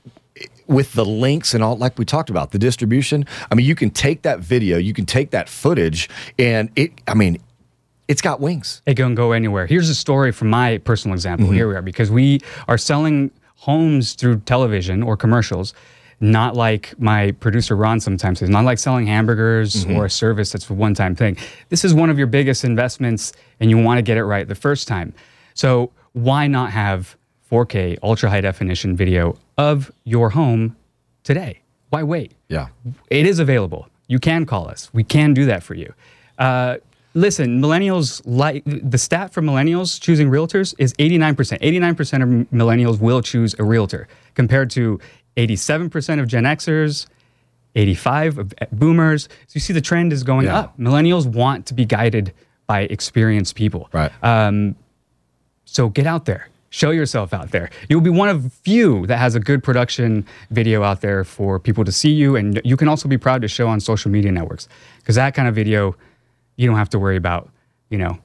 [0.67, 3.25] with the links and all, like we talked about, the distribution.
[3.51, 6.93] I mean, you can take that video, you can take that footage, and it.
[7.09, 7.39] I mean,
[8.09, 8.83] it's got wings.
[8.85, 9.67] It can go anywhere.
[9.67, 11.47] Here's a story from my personal example.
[11.47, 11.55] Mm-hmm.
[11.57, 15.73] Here we are because we are selling homes through television or commercials,
[16.21, 20.69] not like my producer Ron sometimes says, not like selling hamburgers or a service that's
[20.69, 21.37] a one time thing.
[21.71, 24.55] This is one of your biggest investments and you want to get it right the
[24.55, 25.15] first time.
[25.55, 27.17] So why not have
[27.51, 30.77] 4K ultra high definition video of your home
[31.25, 31.63] today?
[31.89, 32.35] Why wait?
[32.49, 32.69] Yeah.
[33.09, 33.89] It is available.
[34.07, 34.91] You can call us.
[34.93, 35.93] We can do that for you.
[36.39, 36.77] Uh,
[37.15, 41.37] listen, millennials like the stat for millennials choosing realtors is 89%.
[41.61, 45.01] 89% of millennials will choose a realtor compared to
[45.37, 47.07] 87% of Gen Xers,
[47.75, 49.25] 85 of boomers.
[49.25, 50.59] So you see the trend is going Yeah.
[50.59, 50.79] up.
[50.79, 52.33] Millennials want to be guided
[52.67, 53.89] by experienced people.
[53.93, 54.11] Right.
[54.23, 54.77] Um,
[55.65, 56.49] so get out there.
[56.73, 57.69] Show yourself out there.
[57.89, 61.85] You'll be one of few that has a good production video out there for people
[61.85, 64.69] to see you, and you can also be proud to show on social media networks
[64.99, 65.97] because that kind of video,
[66.57, 67.49] you don't have to worry about,
[67.89, 68.19] you know,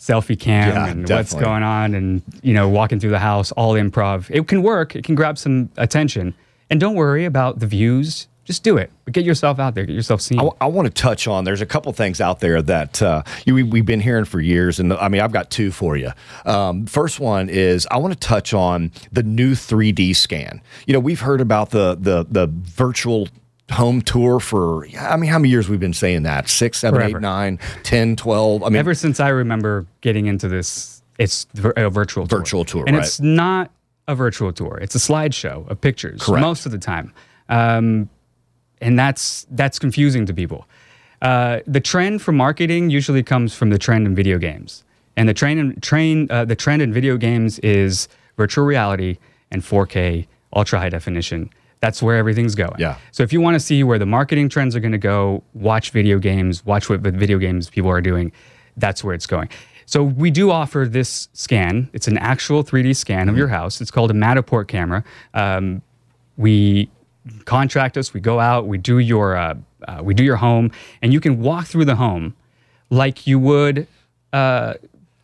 [0.00, 3.74] selfie cam Yeah, and what's going on, and you know, walking through the house all
[3.74, 4.30] improv.
[4.30, 4.96] It can work.
[4.96, 6.34] It can grab some attention,
[6.70, 8.26] and don't worry about the views.
[8.44, 8.90] Just do it.
[9.04, 9.84] But get yourself out there.
[9.84, 10.40] Get yourself seen.
[10.60, 11.44] I, want to touch on.
[11.44, 14.80] There's a couple things out there that uh, you, we, we've been hearing for years,
[14.80, 16.10] and I mean, I've got two for you.
[16.46, 20.62] Um, first one is I want to touch on the new 3D scan.
[20.86, 23.28] You know, we've heard about the the the virtual
[23.70, 26.48] home tour for I mean, how many years we've been saying that?
[26.48, 27.20] Six, seven, eight, Forever.
[27.20, 28.62] nine, 10, 12.
[28.62, 32.38] I mean, Ever since I remember getting into this, it's a virtual tour.
[32.38, 33.04] Virtual tour, and right.
[33.04, 33.70] it's not
[34.08, 34.78] a virtual tour.
[34.80, 36.40] It's a slideshow of pictures Correct.
[36.40, 37.12] most of the time,
[37.48, 38.08] um,
[38.80, 40.66] and that's that's confusing to people.
[41.22, 44.82] Uh, the trend for marketing usually comes from the trend in video games,
[45.16, 49.18] and the trend in, train uh, the trend in video games is virtual reality
[49.50, 51.50] and 4K ultra high definition.
[51.80, 52.78] That's where everything's going.
[52.78, 52.98] Yeah.
[53.10, 55.90] So if you want to see where the marketing trends are going to go, watch
[55.90, 58.32] video games, watch what the video games people are doing.
[58.76, 59.48] That's where it's going.
[59.86, 61.88] So we do offer this scan.
[61.92, 63.80] It's an actual 3D scan of your house.
[63.80, 65.02] It's called a Matterport camera.
[65.34, 65.82] Um,
[66.36, 66.90] we
[67.44, 68.14] contract us.
[68.14, 68.66] We go out.
[68.66, 69.54] We do your uh,
[69.88, 70.70] uh, we do your home,
[71.02, 72.36] and you can walk through the home
[72.90, 73.86] like you would.
[74.32, 74.74] Uh,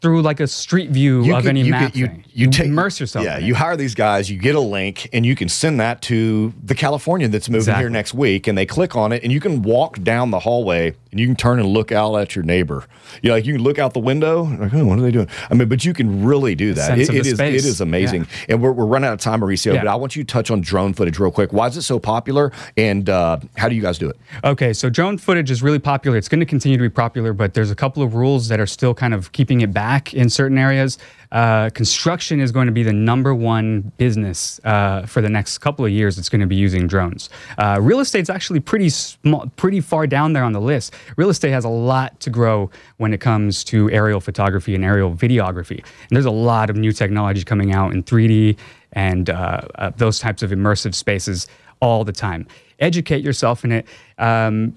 [0.07, 2.25] through like a street view you of any you map you, thing.
[2.33, 3.25] you take immerse yourself.
[3.25, 6.55] Yeah, you hire these guys, you get a link, and you can send that to
[6.63, 9.63] the Californian that's moving here next week, and they click on it, and you can
[9.63, 12.85] walk down the hallway, and you can turn and look out at your neighbor.
[13.23, 15.29] You know, like you can look out the window, like, oh, what are they doing?
[15.51, 16.99] I mean, but you can really do that.
[16.99, 17.65] It, it is space.
[17.65, 19.73] it is amazing, and we're, we're running out of time, Mauricio.
[19.73, 19.81] Yeah.
[19.85, 21.55] But I want you to touch on drone footage real quick.
[21.55, 24.19] Why is it so popular, and uh, how do you guys do it?
[24.45, 26.19] Okay, so drone footage is really popular.
[26.19, 28.67] It's going to continue to be popular, but there's a couple of rules that are
[28.67, 30.99] still kind of keeping it back in certain areas.
[31.33, 35.85] Uh, construction is going to be the number one business uh, for the next couple
[35.85, 36.19] of years.
[36.19, 37.31] It's going to be using drones.
[37.59, 40.95] Uh, real estate's actually pretty small, pretty far down there on the list.
[41.17, 45.13] Real estate has a lot to grow when it comes to aerial photography and aerial
[45.13, 45.79] videography.
[45.79, 48.57] And there's a lot of new technology coming out in 3D
[48.93, 51.47] and uh, uh, those types of immersive spaces
[51.81, 52.47] all the time.
[52.79, 53.87] Educate yourself in it.
[54.19, 54.77] Um,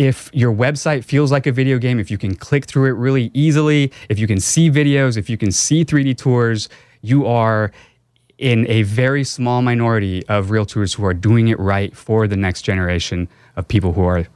[0.00, 3.30] if your website feels like a video game, if you can click through it really
[3.34, 6.70] easily, if you can see videos, if you can see 3D tours,
[7.02, 7.70] you are
[8.38, 12.62] in a very small minority of realtors who are doing it right for the next
[12.62, 14.26] generation of people who are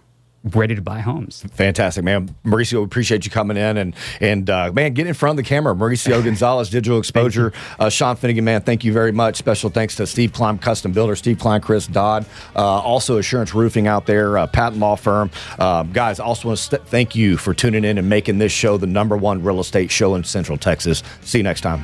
[0.45, 1.45] ready to buy homes.
[1.53, 2.35] Fantastic, man.
[2.45, 5.49] Mauricio, we appreciate you coming in and and uh, man, get in front of the
[5.49, 5.75] camera.
[5.75, 7.53] Mauricio Gonzalez, Digital Exposure.
[7.79, 9.37] Uh, Sean Finnegan, man, thank you very much.
[9.37, 13.87] Special thanks to Steve Klein, Custom Builder, Steve Klein, Chris Dodd, uh, also Assurance Roofing
[13.87, 15.31] out there, uh, patent law firm.
[15.59, 18.77] Uh, guys, also want to st- thank you for tuning in and making this show
[18.77, 21.03] the number one real estate show in Central Texas.
[21.23, 21.83] See you next time.